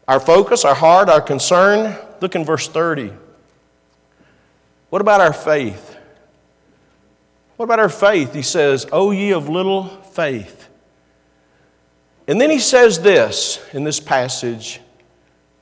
Our 0.08 0.20
focus, 0.20 0.66
our 0.66 0.76
heart, 0.76 1.10
our 1.10 1.22
concern. 1.22 1.98
Look 2.22 2.36
in 2.36 2.46
verse 2.46 2.68
30. 2.68 3.12
What 4.90 5.02
about 5.02 5.22
our 5.22 5.34
faith? 5.34 5.98
What 7.58 7.66
about 7.66 7.80
our 7.80 7.90
faith? 7.90 8.34
He 8.34 8.42
says, 8.42 8.86
O 8.92 9.12
ye 9.12 9.32
of 9.32 9.50
little 9.50 9.88
faith. 9.88 10.70
And 12.28 12.40
then 12.42 12.50
he 12.50 12.60
says 12.60 13.00
this 13.00 13.64
in 13.74 13.84
this 13.84 14.00
passage, 14.00 14.82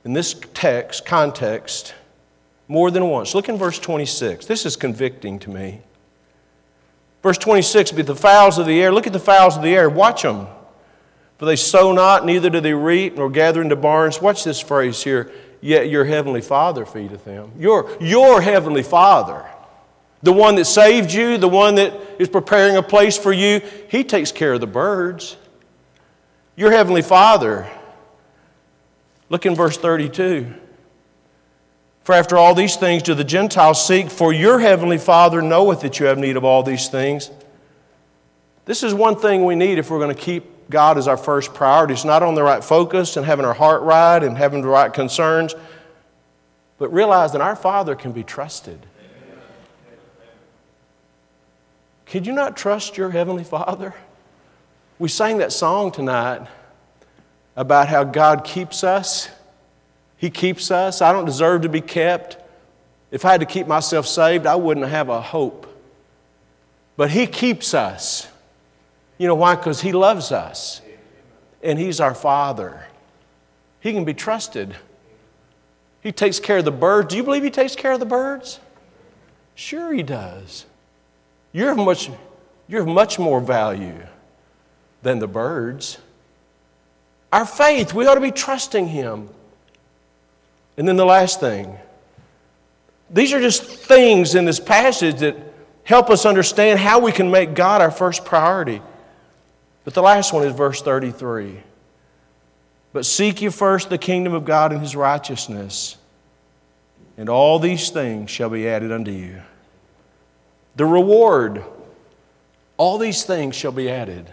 in 0.04 0.12
this 0.12 0.34
text, 0.54 1.04
context, 1.04 1.94
more 2.68 2.90
than 2.90 3.08
once. 3.08 3.34
Look 3.34 3.48
in 3.48 3.56
verse 3.56 3.78
26. 3.78 4.46
This 4.46 4.64
is 4.64 4.76
convicting 4.76 5.38
to 5.40 5.50
me. 5.50 5.80
Verse 7.22 7.38
26 7.38 7.92
Be 7.92 8.02
the 8.02 8.16
fowls 8.16 8.58
of 8.58 8.66
the 8.66 8.82
air. 8.82 8.92
Look 8.92 9.06
at 9.06 9.12
the 9.12 9.18
fowls 9.18 9.56
of 9.56 9.62
the 9.62 9.74
air. 9.74 9.88
Watch 9.88 10.22
them. 10.22 10.46
For 11.44 11.50
they 11.50 11.56
sow 11.56 11.92
not, 11.92 12.24
neither 12.24 12.48
do 12.48 12.58
they 12.58 12.72
reap, 12.72 13.16
nor 13.16 13.28
gather 13.28 13.60
into 13.60 13.76
barns. 13.76 14.18
Watch 14.18 14.44
this 14.44 14.60
phrase 14.60 15.02
here. 15.02 15.30
Yet 15.60 15.90
your 15.90 16.06
heavenly 16.06 16.40
Father 16.40 16.86
feedeth 16.86 17.26
them. 17.26 17.52
Your, 17.58 17.94
your 18.00 18.40
heavenly 18.40 18.82
Father, 18.82 19.44
the 20.22 20.32
one 20.32 20.54
that 20.54 20.64
saved 20.64 21.12
you, 21.12 21.36
the 21.36 21.46
one 21.46 21.74
that 21.74 21.92
is 22.18 22.30
preparing 22.30 22.76
a 22.76 22.82
place 22.82 23.18
for 23.18 23.30
you, 23.30 23.60
he 23.90 24.04
takes 24.04 24.32
care 24.32 24.54
of 24.54 24.62
the 24.62 24.66
birds. 24.66 25.36
Your 26.56 26.70
Heavenly 26.70 27.02
Father 27.02 27.68
Look 29.28 29.44
in 29.44 29.54
verse 29.54 29.76
32. 29.76 30.52
For 32.04 32.14
after 32.14 32.38
all 32.38 32.54
these 32.54 32.76
things 32.76 33.02
do 33.02 33.14
the 33.14 33.24
Gentiles 33.24 33.84
seek, 33.84 34.10
for 34.10 34.32
your 34.32 34.60
heavenly 34.60 34.98
Father 34.98 35.42
knoweth 35.42 35.80
that 35.80 35.98
you 35.98 36.06
have 36.06 36.18
need 36.18 36.36
of 36.36 36.44
all 36.44 36.62
these 36.62 36.88
things. 36.88 37.30
This 38.64 38.82
is 38.82 38.94
one 38.94 39.16
thing 39.16 39.44
we 39.44 39.56
need 39.56 39.78
if 39.78 39.90
we're 39.90 39.98
going 39.98 40.14
to 40.14 40.20
keep 40.20 40.53
God 40.70 40.98
as 40.98 41.08
our 41.08 41.16
first 41.16 41.54
priority. 41.54 41.94
It's 41.94 42.04
not 42.04 42.22
on 42.22 42.34
the 42.34 42.42
right 42.42 42.62
focus 42.62 43.16
and 43.16 43.24
having 43.24 43.44
our 43.44 43.54
heart 43.54 43.82
right 43.82 44.22
and 44.22 44.36
having 44.36 44.62
the 44.62 44.68
right 44.68 44.92
concerns, 44.92 45.54
but 46.78 46.92
realize 46.92 47.32
that 47.32 47.40
our 47.40 47.56
Father 47.56 47.94
can 47.94 48.12
be 48.12 48.22
trusted. 48.22 48.78
Could 52.06 52.26
you 52.26 52.32
not 52.32 52.56
trust 52.56 52.96
your 52.96 53.10
Heavenly 53.10 53.44
Father? 53.44 53.94
We 54.98 55.08
sang 55.08 55.38
that 55.38 55.52
song 55.52 55.90
tonight 55.90 56.46
about 57.56 57.88
how 57.88 58.04
God 58.04 58.44
keeps 58.44 58.84
us. 58.84 59.28
He 60.16 60.30
keeps 60.30 60.70
us. 60.70 61.02
I 61.02 61.12
don't 61.12 61.24
deserve 61.24 61.62
to 61.62 61.68
be 61.68 61.80
kept. 61.80 62.36
If 63.10 63.24
I 63.24 63.32
had 63.32 63.40
to 63.40 63.46
keep 63.46 63.66
myself 63.66 64.06
saved, 64.06 64.46
I 64.46 64.54
wouldn't 64.54 64.86
have 64.86 65.08
a 65.08 65.20
hope. 65.20 65.66
But 66.96 67.10
He 67.10 67.26
keeps 67.26 67.74
us. 67.74 68.28
You 69.18 69.28
know 69.28 69.34
why? 69.34 69.54
Because 69.54 69.80
He 69.80 69.92
loves 69.92 70.32
us. 70.32 70.80
And 71.62 71.78
He's 71.78 72.00
our 72.00 72.14
Father. 72.14 72.86
He 73.80 73.92
can 73.92 74.04
be 74.04 74.14
trusted. 74.14 74.76
He 76.02 76.12
takes 76.12 76.40
care 76.40 76.58
of 76.58 76.64
the 76.64 76.70
birds. 76.70 77.08
Do 77.08 77.16
you 77.16 77.22
believe 77.22 77.42
He 77.42 77.50
takes 77.50 77.74
care 77.74 77.92
of 77.92 78.00
the 78.00 78.06
birds? 78.06 78.60
Sure, 79.54 79.92
He 79.92 80.02
does. 80.02 80.66
You're 81.52 81.74
much, 81.74 82.10
you're 82.68 82.84
much 82.84 83.18
more 83.18 83.40
value 83.40 84.06
than 85.02 85.18
the 85.18 85.28
birds. 85.28 85.98
Our 87.32 87.46
faith, 87.46 87.94
we 87.94 88.06
ought 88.06 88.14
to 88.14 88.20
be 88.20 88.30
trusting 88.30 88.88
Him. 88.88 89.28
And 90.76 90.88
then 90.88 90.96
the 90.96 91.04
last 91.04 91.40
thing 91.40 91.78
these 93.10 93.32
are 93.32 93.40
just 93.40 93.62
things 93.64 94.34
in 94.34 94.44
this 94.44 94.58
passage 94.58 95.20
that 95.20 95.36
help 95.84 96.10
us 96.10 96.26
understand 96.26 96.80
how 96.80 96.98
we 96.98 97.12
can 97.12 97.30
make 97.30 97.54
God 97.54 97.80
our 97.80 97.90
first 97.90 98.24
priority. 98.24 98.80
But 99.84 99.94
the 99.94 100.02
last 100.02 100.32
one 100.32 100.46
is 100.46 100.54
verse 100.54 100.82
33. 100.82 101.62
But 102.92 103.04
seek 103.04 103.42
ye 103.42 103.48
first 103.50 103.90
the 103.90 103.98
kingdom 103.98 104.32
of 104.32 104.44
God 104.44 104.72
and 104.72 104.80
his 104.80 104.96
righteousness, 104.96 105.96
and 107.16 107.28
all 107.28 107.58
these 107.58 107.90
things 107.90 108.30
shall 108.30 108.48
be 108.50 108.68
added 108.68 108.92
unto 108.92 109.10
you. 109.10 109.42
The 110.76 110.86
reward, 110.86 111.62
all 112.76 112.98
these 112.98 113.24
things 113.24 113.54
shall 113.54 113.72
be 113.72 113.90
added. 113.90 114.30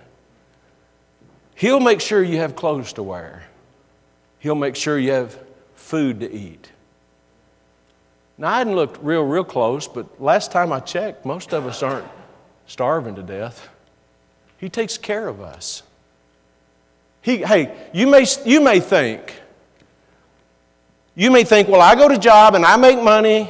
He'll 1.56 1.80
make 1.80 2.02
sure 2.02 2.24
you 2.24 2.38
have 2.38 2.56
clothes 2.56 2.94
to 2.94 3.04
wear. 3.04 3.44
He'll 4.40 4.56
make 4.56 4.76
sure 4.76 4.98
you 4.98 5.12
have 5.12 5.38
food 5.76 6.22
to 6.22 6.32
eat. 6.32 6.72
Now, 8.38 8.50
I 8.50 8.58
hadn't 8.60 8.76
looked 8.76 9.04
real, 9.04 9.24
real 9.24 9.44
close, 9.44 9.88
but 9.88 10.20
last 10.20 10.52
time 10.52 10.74
I 10.74 10.80
checked, 10.80 11.26
most 11.26 11.54
of 11.54 11.68
us 11.68 11.84
aren't 11.84 12.08
starving 12.66 13.16
to 13.16 13.24
death. 13.24 13.70
He 14.62 14.70
takes 14.70 15.00
care 15.00 15.28
of 15.28 15.42
us. 15.42 15.82
He, 17.24 17.38
hey, 17.38 17.76
you 17.94 18.06
may, 18.06 18.28
you 18.46 18.62
may 18.62 18.80
think, 18.80 19.42
you 21.16 21.32
may 21.32 21.44
think, 21.44 21.68
well, 21.68 21.82
I 21.82 21.96
go 21.96 22.08
to 22.08 22.18
job 22.18 22.54
and 22.54 22.64
I 22.64 22.78
make 22.78 23.02
money 23.02 23.50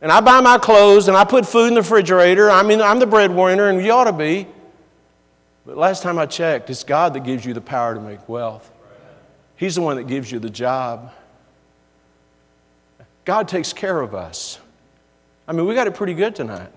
and 0.00 0.12
I 0.12 0.20
buy 0.20 0.40
my 0.40 0.58
clothes 0.58 1.08
and 1.08 1.16
I 1.16 1.24
put 1.24 1.44
food 1.44 1.68
in 1.68 1.74
the 1.74 1.80
refrigerator. 1.80 2.50
I 2.50 2.62
mean, 2.62 2.80
I'm 2.80 3.00
the 3.00 3.06
breadwinner 3.06 3.68
and 3.68 3.84
you 3.84 3.90
ought 3.90 4.04
to 4.04 4.12
be. 4.12 4.46
But 5.66 5.76
last 5.76 6.04
time 6.04 6.18
I 6.20 6.26
checked, 6.26 6.70
it's 6.70 6.84
God 6.84 7.12
that 7.14 7.24
gives 7.24 7.44
you 7.44 7.52
the 7.52 7.60
power 7.60 7.94
to 7.94 8.00
make 8.00 8.28
wealth. 8.28 8.70
He's 9.56 9.74
the 9.74 9.82
one 9.82 9.96
that 9.96 10.06
gives 10.06 10.30
you 10.30 10.38
the 10.38 10.50
job. 10.50 11.12
God 13.24 13.48
takes 13.48 13.72
care 13.72 14.00
of 14.00 14.14
us. 14.14 14.60
I 15.48 15.52
mean, 15.52 15.66
we 15.66 15.74
got 15.74 15.88
it 15.88 15.94
pretty 15.94 16.14
good 16.14 16.36
tonight. 16.36 16.70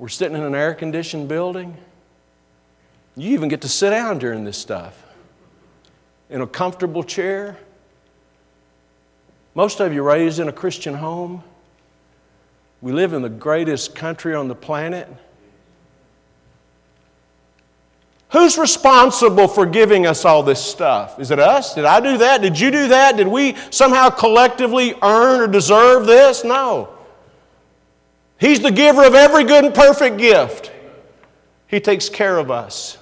We're 0.00 0.08
sitting 0.08 0.34
in 0.34 0.42
an 0.42 0.54
air 0.54 0.72
conditioned 0.72 1.28
building. 1.28 1.76
You 3.18 3.32
even 3.32 3.50
get 3.50 3.60
to 3.60 3.68
sit 3.68 3.90
down 3.90 4.18
during 4.18 4.44
this 4.44 4.56
stuff 4.56 5.04
in 6.30 6.40
a 6.40 6.46
comfortable 6.46 7.04
chair. 7.04 7.58
Most 9.54 9.78
of 9.78 9.92
you 9.92 10.02
raised 10.02 10.38
in 10.38 10.48
a 10.48 10.52
Christian 10.52 10.94
home. 10.94 11.44
We 12.80 12.92
live 12.92 13.12
in 13.12 13.20
the 13.20 13.28
greatest 13.28 13.94
country 13.94 14.34
on 14.34 14.48
the 14.48 14.54
planet. 14.54 15.06
Who's 18.30 18.56
responsible 18.56 19.48
for 19.48 19.66
giving 19.66 20.06
us 20.06 20.24
all 20.24 20.42
this 20.42 20.64
stuff? 20.64 21.20
Is 21.20 21.30
it 21.30 21.38
us? 21.38 21.74
Did 21.74 21.84
I 21.84 22.00
do 22.00 22.16
that? 22.16 22.40
Did 22.40 22.58
you 22.58 22.70
do 22.70 22.88
that? 22.88 23.18
Did 23.18 23.28
we 23.28 23.54
somehow 23.68 24.08
collectively 24.08 24.94
earn 25.02 25.42
or 25.42 25.46
deserve 25.46 26.06
this? 26.06 26.42
No. 26.42 26.96
He's 28.40 28.60
the 28.60 28.72
giver 28.72 29.04
of 29.04 29.14
every 29.14 29.44
good 29.44 29.66
and 29.66 29.74
perfect 29.74 30.16
gift. 30.16 30.72
He 31.68 31.78
takes 31.78 32.08
care 32.08 32.38
of 32.38 32.50
us. 32.50 32.96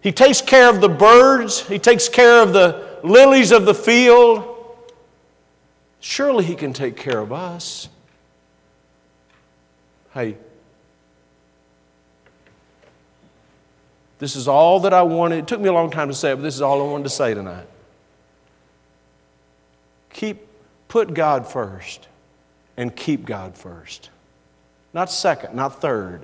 He 0.00 0.12
takes 0.12 0.40
care 0.40 0.70
of 0.70 0.80
the 0.80 0.88
birds, 0.88 1.66
He 1.66 1.78
takes 1.78 2.08
care 2.08 2.42
of 2.42 2.52
the 2.52 3.00
lilies 3.02 3.50
of 3.52 3.66
the 3.66 3.74
field. 3.74 4.50
Surely 6.00 6.44
He 6.44 6.54
can 6.54 6.72
take 6.72 6.96
care 6.96 7.18
of 7.18 7.32
us. 7.32 7.88
Hey, 10.12 10.36
This 14.18 14.36
is 14.36 14.48
all 14.48 14.80
that 14.80 14.94
I 14.94 15.02
wanted. 15.02 15.40
It 15.40 15.46
took 15.48 15.60
me 15.60 15.68
a 15.68 15.72
long 15.72 15.90
time 15.90 16.08
to 16.08 16.14
say 16.14 16.30
it, 16.30 16.36
but 16.36 16.42
this 16.42 16.54
is 16.54 16.62
all 16.62 16.80
I 16.80 16.90
wanted 16.90 17.04
to 17.04 17.10
say 17.10 17.34
tonight. 17.34 17.66
Keep, 20.14 20.46
put 20.88 21.12
God 21.12 21.46
first 21.46 22.08
and 22.76 22.94
keep 22.94 23.24
God 23.24 23.56
first. 23.56 24.10
Not 24.92 25.10
second, 25.10 25.54
not 25.54 25.80
third, 25.80 26.22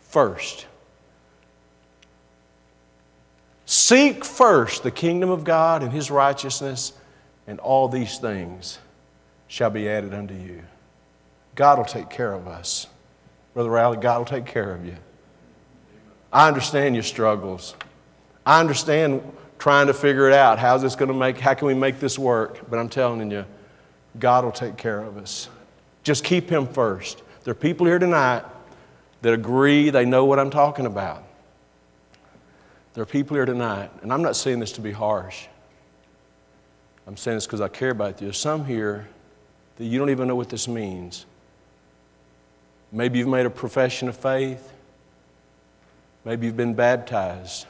first. 0.00 0.66
Seek 3.66 4.24
first 4.24 4.82
the 4.82 4.90
kingdom 4.90 5.30
of 5.30 5.44
God 5.44 5.82
and 5.82 5.92
his 5.92 6.10
righteousness, 6.10 6.92
and 7.46 7.60
all 7.60 7.88
these 7.88 8.18
things 8.18 8.78
shall 9.48 9.70
be 9.70 9.88
added 9.88 10.14
unto 10.14 10.34
you. 10.34 10.62
God 11.54 11.78
will 11.78 11.84
take 11.84 12.10
care 12.10 12.32
of 12.32 12.48
us. 12.48 12.86
Brother 13.54 13.70
Riley, 13.70 13.98
God 13.98 14.18
will 14.18 14.24
take 14.24 14.46
care 14.46 14.72
of 14.74 14.84
you. 14.84 14.96
I 16.32 16.48
understand 16.48 16.94
your 16.94 17.02
struggles. 17.02 17.74
I 18.46 18.60
understand 18.60 19.22
trying 19.58 19.88
to 19.88 19.94
figure 19.94 20.28
it 20.28 20.34
out. 20.34 20.58
How's 20.58 20.82
this 20.82 20.96
going 20.96 21.08
to 21.08 21.14
make, 21.14 21.38
how 21.38 21.54
can 21.54 21.66
we 21.66 21.74
make 21.74 22.00
this 22.00 22.18
work? 22.18 22.70
But 22.70 22.78
I'm 22.78 22.88
telling 22.88 23.30
you, 23.30 23.44
God 24.18 24.44
will 24.44 24.52
take 24.52 24.76
care 24.76 25.00
of 25.00 25.16
us. 25.18 25.48
Just 26.02 26.24
keep 26.24 26.50
Him 26.50 26.66
first. 26.66 27.22
There 27.44 27.52
are 27.52 27.54
people 27.54 27.86
here 27.86 27.98
tonight 27.98 28.44
that 29.22 29.32
agree 29.32 29.90
they 29.90 30.04
know 30.04 30.24
what 30.24 30.38
I'm 30.38 30.50
talking 30.50 30.86
about. 30.86 31.24
There 32.94 33.02
are 33.02 33.06
people 33.06 33.36
here 33.36 33.46
tonight, 33.46 33.90
and 34.02 34.12
I'm 34.12 34.22
not 34.22 34.36
saying 34.36 34.60
this 34.60 34.72
to 34.72 34.80
be 34.80 34.92
harsh. 34.92 35.46
I'm 37.06 37.16
saying 37.16 37.36
this 37.36 37.46
because 37.46 37.60
I 37.60 37.68
care 37.68 37.90
about 37.90 38.20
you. 38.20 38.26
There's 38.26 38.38
some 38.38 38.64
here 38.64 39.08
that 39.76 39.84
you 39.84 39.98
don't 39.98 40.10
even 40.10 40.28
know 40.28 40.36
what 40.36 40.48
this 40.48 40.68
means. 40.68 41.26
Maybe 42.92 43.18
you've 43.18 43.28
made 43.28 43.46
a 43.46 43.50
profession 43.50 44.08
of 44.08 44.16
faith. 44.16 44.72
Maybe 46.24 46.46
you've 46.46 46.56
been 46.56 46.74
baptized. 46.74 47.66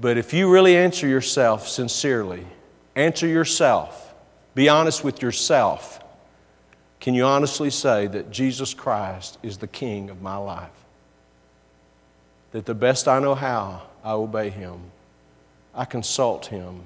But 0.00 0.16
if 0.16 0.32
you 0.32 0.50
really 0.50 0.76
answer 0.76 1.06
yourself 1.06 1.68
sincerely, 1.68 2.46
answer 2.96 3.26
yourself, 3.26 4.11
be 4.54 4.68
honest 4.68 5.02
with 5.02 5.22
yourself, 5.22 6.02
can 7.00 7.14
you 7.14 7.24
honestly 7.24 7.70
say 7.70 8.06
that 8.06 8.30
Jesus 8.30 8.74
Christ 8.74 9.38
is 9.42 9.58
the 9.58 9.66
King 9.66 10.10
of 10.10 10.22
my 10.22 10.36
life? 10.36 10.70
That 12.52 12.66
the 12.66 12.74
best 12.74 13.08
I 13.08 13.18
know 13.18 13.34
how, 13.34 13.82
I 14.04 14.12
obey 14.12 14.50
Him. 14.50 14.78
I 15.74 15.84
consult 15.84 16.46
Him. 16.46 16.82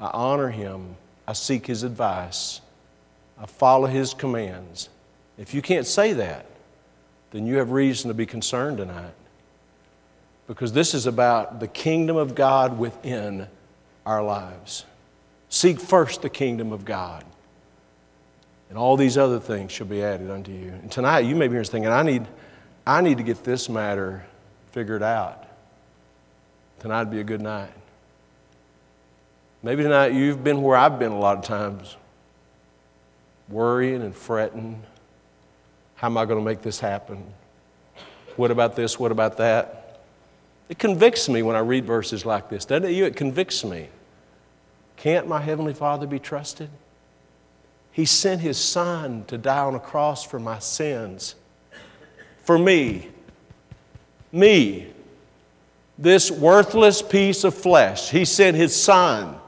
I 0.00 0.10
honor 0.12 0.48
Him. 0.48 0.96
I 1.28 1.34
seek 1.34 1.66
His 1.66 1.82
advice. 1.82 2.60
I 3.38 3.46
follow 3.46 3.86
His 3.86 4.14
commands. 4.14 4.88
If 5.38 5.54
you 5.54 5.62
can't 5.62 5.86
say 5.86 6.14
that, 6.14 6.46
then 7.30 7.46
you 7.46 7.58
have 7.58 7.70
reason 7.70 8.08
to 8.08 8.14
be 8.14 8.26
concerned 8.26 8.78
tonight. 8.78 9.14
Because 10.48 10.72
this 10.72 10.94
is 10.94 11.06
about 11.06 11.60
the 11.60 11.68
kingdom 11.68 12.16
of 12.16 12.34
God 12.34 12.78
within 12.78 13.46
our 14.04 14.22
lives. 14.22 14.84
Seek 15.50 15.78
first 15.78 16.22
the 16.22 16.30
kingdom 16.30 16.72
of 16.72 16.86
God, 16.86 17.24
and 18.70 18.78
all 18.78 18.96
these 18.96 19.18
other 19.18 19.38
things 19.38 19.70
shall 19.70 19.86
be 19.86 20.02
added 20.02 20.30
unto 20.30 20.50
you. 20.50 20.70
And 20.70 20.90
tonight, 20.90 21.20
you 21.20 21.36
may 21.36 21.48
be 21.48 21.54
here 21.54 21.64
thinking, 21.64 21.92
I 21.92 22.02
need, 22.02 22.26
I 22.86 23.02
need 23.02 23.18
to 23.18 23.24
get 23.24 23.44
this 23.44 23.68
matter 23.68 24.24
figured 24.72 25.02
out. 25.02 25.46
Tonight 26.78 27.00
would 27.00 27.10
be 27.10 27.20
a 27.20 27.24
good 27.24 27.42
night. 27.42 27.72
Maybe 29.62 29.82
tonight 29.82 30.14
you've 30.14 30.42
been 30.42 30.62
where 30.62 30.78
I've 30.78 30.98
been 30.98 31.12
a 31.12 31.18
lot 31.18 31.36
of 31.36 31.44
times, 31.44 31.96
worrying 33.50 34.00
and 34.00 34.14
fretting 34.14 34.82
how 36.00 36.06
am 36.06 36.16
I 36.16 36.24
going 36.24 36.38
to 36.38 36.44
make 36.44 36.62
this 36.62 36.80
happen? 36.80 37.22
What 38.36 38.50
about 38.50 38.74
this? 38.74 38.98
What 38.98 39.12
about 39.12 39.36
that? 39.36 40.00
It 40.70 40.78
convicts 40.78 41.28
me 41.28 41.42
when 41.42 41.56
I 41.56 41.58
read 41.58 41.84
verses 41.84 42.24
like 42.24 42.48
this, 42.48 42.64
doesn't 42.64 42.88
it? 42.88 42.92
You, 42.92 43.04
it 43.04 43.16
convicts 43.16 43.66
me. 43.66 43.90
Can't 45.00 45.26
my 45.26 45.40
Heavenly 45.40 45.72
Father 45.72 46.06
be 46.06 46.18
trusted? 46.18 46.68
He 47.90 48.04
sent 48.04 48.42
His 48.42 48.58
Son 48.58 49.24
to 49.28 49.38
die 49.38 49.60
on 49.60 49.74
a 49.74 49.80
cross 49.80 50.24
for 50.24 50.38
my 50.38 50.58
sins. 50.58 51.36
For 52.44 52.58
me. 52.58 53.08
Me. 54.30 54.88
This 55.96 56.30
worthless 56.30 57.00
piece 57.00 57.44
of 57.44 57.54
flesh. 57.54 58.10
He 58.10 58.26
sent 58.26 58.58
His 58.58 58.76
Son 58.76 59.38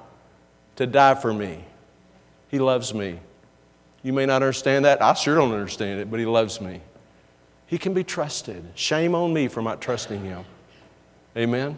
to 0.77 0.87
die 0.87 1.17
for 1.17 1.35
me. 1.35 1.63
He 2.49 2.59
loves 2.59 2.95
me. 2.95 3.19
You 4.03 4.15
may 4.15 4.25
not 4.25 4.37
understand 4.37 4.87
that. 4.87 5.03
I 5.03 5.13
sure 5.13 5.35
don't 5.35 5.53
understand 5.53 6.01
it, 6.01 6.11
but 6.11 6.19
He 6.19 6.25
loves 6.25 6.63
me. 6.63 6.81
He 7.67 7.77
can 7.77 7.93
be 7.93 8.05
trusted. 8.05 8.65
Shame 8.75 9.15
on 9.15 9.35
me 9.35 9.49
for 9.49 9.61
not 9.61 9.83
trusting 9.83 10.25
Him. 10.25 10.47
Amen. 11.37 11.77